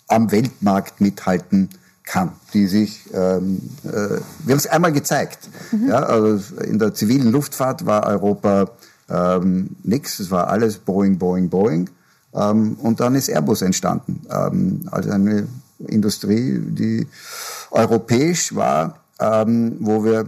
am 0.08 0.32
Weltmarkt 0.32 1.02
mithalten 1.02 1.70
kann, 2.04 2.32
die 2.54 2.68
sich, 2.68 3.02
ähm, 3.14 3.62
äh, 3.84 3.90
wir 3.90 4.54
haben 4.54 4.58
es 4.58 4.68
einmal 4.68 4.94
gezeigt. 4.94 5.50
Mhm. 5.72 5.90
Ja, 5.90 6.04
also 6.04 6.56
in 6.62 6.80
der 6.80 6.94
zivilen 6.94 7.32
Luftfahrt 7.32 7.86
war 7.86 8.06
Europa 8.06 8.70
ähm, 9.10 9.76
nichts, 9.84 10.20
es 10.20 10.32
war 10.32 10.48
alles 10.48 10.78
Boeing, 10.78 11.18
Boeing, 11.18 11.50
Boeing. 11.50 11.90
Ähm, 12.34 12.78
und 12.82 13.00
dann 13.00 13.16
ist 13.16 13.30
Airbus 13.30 13.62
entstanden, 13.62 14.22
ähm, 14.30 14.88
also 14.92 15.12
eine 15.12 15.48
Industrie, 15.80 16.60
die 16.60 17.08
europäisch 17.72 18.56
war, 18.56 19.00
ähm, 19.20 19.78
wo 19.80 20.04
wir 20.04 20.26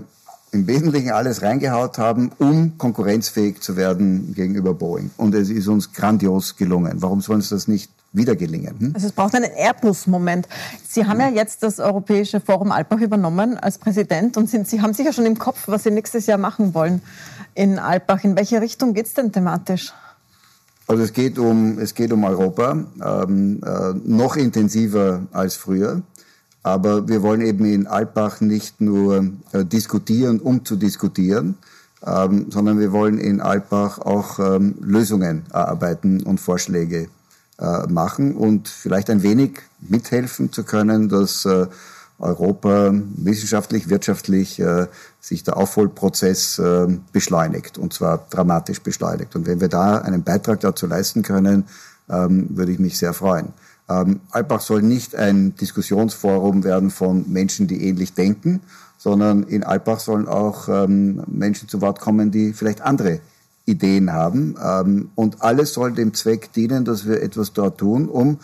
im 0.52 0.68
Wesentlichen 0.68 1.12
alles 1.12 1.42
reingehaut 1.42 1.98
haben, 1.98 2.32
um 2.39 2.78
konkurrenzfähig 2.78 3.62
zu 3.62 3.76
werden 3.76 4.34
gegenüber 4.34 4.74
Boeing. 4.74 5.12
Und 5.18 5.36
es 5.36 5.50
ist 5.50 5.68
uns 5.68 5.94
grandios 5.94 6.56
gelungen. 6.56 7.02
Warum 7.02 7.22
soll 7.22 7.36
uns 7.38 7.50
das 7.50 7.68
nicht 7.68 7.92
wieder 8.12 8.36
gelingen? 8.36 8.76
Hm? 8.80 8.91
Also 8.93 9.08
es 9.08 9.13
braucht 9.13 9.36
einen 9.36 9.52
Airbus-Moment. 9.52 10.48
Sie 10.88 11.06
haben 11.06 11.19
ja 11.19 11.30
jetzt 11.30 11.63
das 11.63 11.80
Europäische 11.80 12.39
Forum 12.39 12.72
Alpbach 12.72 13.02
übernommen 13.02 13.58
als 13.58 13.78
Präsident 13.78 14.38
und 14.38 14.50
sind, 14.50 14.67
Sie 14.67 14.82
haben 14.82 14.93
sicher 14.93 15.13
schon 15.13 15.26
im 15.26 15.38
Kopf, 15.38 15.67
was 15.67 15.84
Sie 15.84 15.91
nächstes 15.91 16.26
Jahr 16.26 16.38
machen 16.38 16.74
wollen 16.74 17.02
in 17.54 17.80
Alpbach. 17.80 18.24
In 18.24 18.36
welche 18.36 18.62
Richtung 18.62 18.93
geht 18.93 19.08
es 19.08 19.13
denn 19.13 19.32
thematisch? 19.32 19.93
Also 20.88 21.04
es 21.04 21.13
geht 21.13 21.38
um, 21.38 21.78
es 21.78 21.93
geht 21.93 22.12
um 22.12 22.24
Europa, 22.24 22.72
ähm, 23.06 23.62
äh, 23.63 23.93
noch 24.04 24.36
intensiver 24.36 25.22
als 25.32 25.56
früher. 25.56 26.02
Aber 26.63 27.08
wir 27.08 27.22
wollen 27.22 27.41
eben 27.41 27.63
in 27.65 27.88
Alpbach 27.88 28.41
nicht 28.41 28.82
nur 28.82 29.30
äh, 29.54 29.63
diskutieren, 29.63 30.39
um 30.39 30.65
zu 30.65 30.76
diskutieren, 30.76 31.58
ähm, 32.06 32.48
sondern 32.50 32.80
wir 32.80 32.91
wollen 32.91 33.17
in 33.19 33.39
Alpbach 33.39 34.00
auch 34.00 34.39
ähm, 34.39 34.76
Lösungen 34.82 35.43
erarbeiten 35.54 36.24
und 36.24 36.39
Vorschläge 36.39 37.08
äh, 37.60 37.88
machen 37.88 38.36
und 38.36 38.67
vielleicht 38.67 39.10
ein 39.10 39.24
wenig 39.24 39.62
mithelfen 39.82 40.52
zu 40.52 40.63
können, 40.63 41.10
dass 41.10 41.45
äh, 41.45 41.67
Europa 42.19 42.91
wissenschaftlich, 43.15 43.89
wirtschaftlich 43.89 44.60
äh, 44.60 44.88
sich 45.22 45.43
der 45.43 45.58
Aufholprozess 45.58 46.60
äh, 46.60 46.88
beschleunigt 47.12 47.78
und 47.78 47.93
zwar 47.93 48.26
dramatisch 48.30 48.82
beschleunigt. 48.82 49.36
Und 49.36 49.48
wenn 49.48 49.62
wir 49.62 49.69
da 49.69 50.00
einen 50.00 50.24
Beitrag 50.24 50.60
dazu 50.60 50.86
leisten 50.86 51.22
können, 51.22 51.65
ähm, 52.10 52.48
würde 52.52 52.72
ich 52.72 52.80
mich 52.80 52.98
sehr 52.98 53.13
freuen. 53.13 53.54
Ähm, 53.89 54.19
Alpbach 54.32 54.62
soll 54.62 54.82
nicht 54.82 55.15
ein 55.15 55.56
Diskussionsforum 55.56 56.63
werden 56.63 56.91
von 56.91 57.26
Menschen, 57.32 57.67
die 57.67 57.88
ähnlich 57.88 58.13
denken, 58.13 58.62
sondern 58.98 59.43
in 59.43 59.63
Alpbach 59.63 60.00
sollen 60.00 60.28
auch 60.28 60.67
ähm, 60.67 61.24
Menschen 61.28 61.69
zu 61.69 61.82
Wort 61.82 62.00
kommen, 62.00 62.32
die 62.32 62.54
vielleicht 62.54 62.82
andere 62.82 63.22
Ideen 63.69 64.12
haben. 64.12 64.55
Ähm, 64.63 65.10
und 65.15 65.41
alles 65.41 65.73
soll 65.73 65.93
dem 65.93 66.13
Zweck 66.13 66.51
dienen, 66.53 66.86
dass 66.86 67.08
wir 67.08 67.21
etwas 67.21 67.53
dort 67.53 67.77
tun, 67.77 68.10
um 68.10 68.39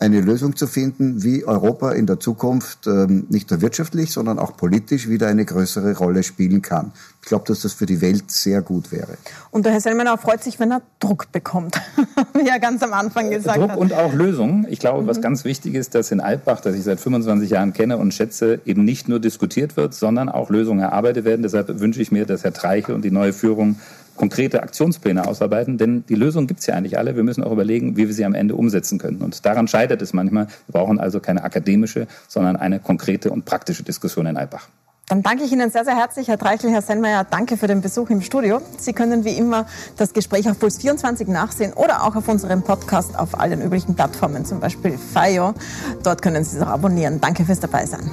eine 0.00 0.22
Lösung 0.22 0.56
zu 0.56 0.66
finden, 0.66 1.22
wie 1.22 1.44
Europa 1.44 1.92
in 1.92 2.06
der 2.06 2.18
Zukunft 2.18 2.86
ähm, 2.86 3.26
nicht 3.28 3.50
nur 3.50 3.60
wirtschaftlich, 3.60 4.12
sondern 4.12 4.38
auch 4.38 4.56
politisch 4.56 5.10
wieder 5.10 5.28
eine 5.28 5.44
größere 5.44 5.94
Rolle 5.98 6.22
spielen 6.22 6.62
kann. 6.62 6.92
Ich 7.20 7.28
glaube, 7.28 7.44
dass 7.46 7.60
das 7.60 7.74
für 7.74 7.84
die 7.84 8.00
Welt 8.00 8.30
sehr 8.30 8.62
gut 8.62 8.92
wäre. 8.92 9.18
Und 9.50 9.66
der 9.66 9.72
Herr 9.72 9.82
Selmenau 9.82 10.16
freut 10.16 10.42
sich, 10.42 10.58
wenn 10.58 10.72
er 10.72 10.80
Druck 11.00 11.30
bekommt, 11.32 11.78
wie 12.32 12.48
er 12.48 12.58
ganz 12.58 12.82
am 12.82 12.94
Anfang 12.94 13.28
gesagt 13.28 13.58
Druck 13.58 13.72
hat. 13.72 13.78
und 13.78 13.92
auch 13.92 14.14
Lösungen. 14.14 14.66
Ich 14.70 14.78
glaube, 14.78 15.02
mhm. 15.02 15.06
was 15.06 15.20
ganz 15.20 15.44
wichtig 15.44 15.74
ist, 15.74 15.94
dass 15.94 16.10
in 16.10 16.20
Altbach, 16.20 16.62
das 16.62 16.74
ich 16.76 16.82
seit 16.82 16.98
25 16.98 17.50
Jahren 17.50 17.74
kenne 17.74 17.98
und 17.98 18.14
schätze, 18.14 18.62
eben 18.64 18.86
nicht 18.86 19.06
nur 19.06 19.20
diskutiert 19.20 19.76
wird, 19.76 19.92
sondern 19.92 20.30
auch 20.30 20.48
Lösungen 20.48 20.80
erarbeitet 20.80 21.26
werden. 21.26 21.42
Deshalb 21.42 21.78
wünsche 21.78 22.00
ich 22.00 22.10
mir, 22.10 22.24
dass 22.24 22.42
Herr 22.42 22.54
Treichel 22.54 22.94
und 22.94 23.04
die 23.04 23.10
neue 23.10 23.34
Führung 23.34 23.76
konkrete 24.20 24.62
Aktionspläne 24.62 25.26
ausarbeiten, 25.26 25.78
denn 25.78 26.04
die 26.06 26.14
Lösung 26.14 26.46
gibt 26.46 26.60
es 26.60 26.66
ja 26.66 26.74
eigentlich 26.74 26.98
alle. 26.98 27.16
Wir 27.16 27.22
müssen 27.22 27.42
auch 27.42 27.52
überlegen, 27.52 27.96
wie 27.96 28.06
wir 28.06 28.12
sie 28.12 28.26
am 28.26 28.34
Ende 28.34 28.54
umsetzen 28.54 28.98
können. 28.98 29.22
Und 29.22 29.46
daran 29.46 29.66
scheitert 29.66 30.02
es 30.02 30.12
manchmal. 30.12 30.48
Wir 30.66 30.72
brauchen 30.72 31.00
also 31.00 31.20
keine 31.20 31.42
akademische, 31.42 32.06
sondern 32.28 32.56
eine 32.56 32.80
konkrete 32.80 33.30
und 33.30 33.46
praktische 33.46 33.82
Diskussion 33.82 34.26
in 34.26 34.36
Eibach. 34.36 34.68
Dann 35.08 35.22
danke 35.22 35.44
ich 35.44 35.52
Ihnen 35.52 35.70
sehr, 35.70 35.86
sehr 35.86 35.96
herzlich, 35.96 36.28
Herr 36.28 36.36
Treichel, 36.36 36.70
Herr 36.70 36.82
Sennmeier. 36.82 37.24
Danke 37.28 37.56
für 37.56 37.66
den 37.66 37.80
Besuch 37.80 38.10
im 38.10 38.20
Studio. 38.20 38.60
Sie 38.78 38.92
können 38.92 39.24
wie 39.24 39.38
immer 39.38 39.64
das 39.96 40.12
Gespräch 40.12 40.50
auf 40.50 40.58
Puls 40.58 40.76
24 40.76 41.26
nachsehen 41.26 41.72
oder 41.72 42.04
auch 42.04 42.14
auf 42.14 42.28
unserem 42.28 42.62
Podcast 42.62 43.18
auf 43.18 43.40
allen 43.40 43.62
üblichen 43.62 43.94
Plattformen, 43.94 44.44
zum 44.44 44.60
Beispiel 44.60 44.98
FIO. 44.98 45.54
Dort 46.02 46.20
können 46.20 46.44
Sie 46.44 46.58
es 46.58 46.62
auch 46.62 46.68
abonnieren. 46.68 47.22
Danke 47.22 47.46
fürs 47.46 47.60
Dabeisein. 47.60 48.10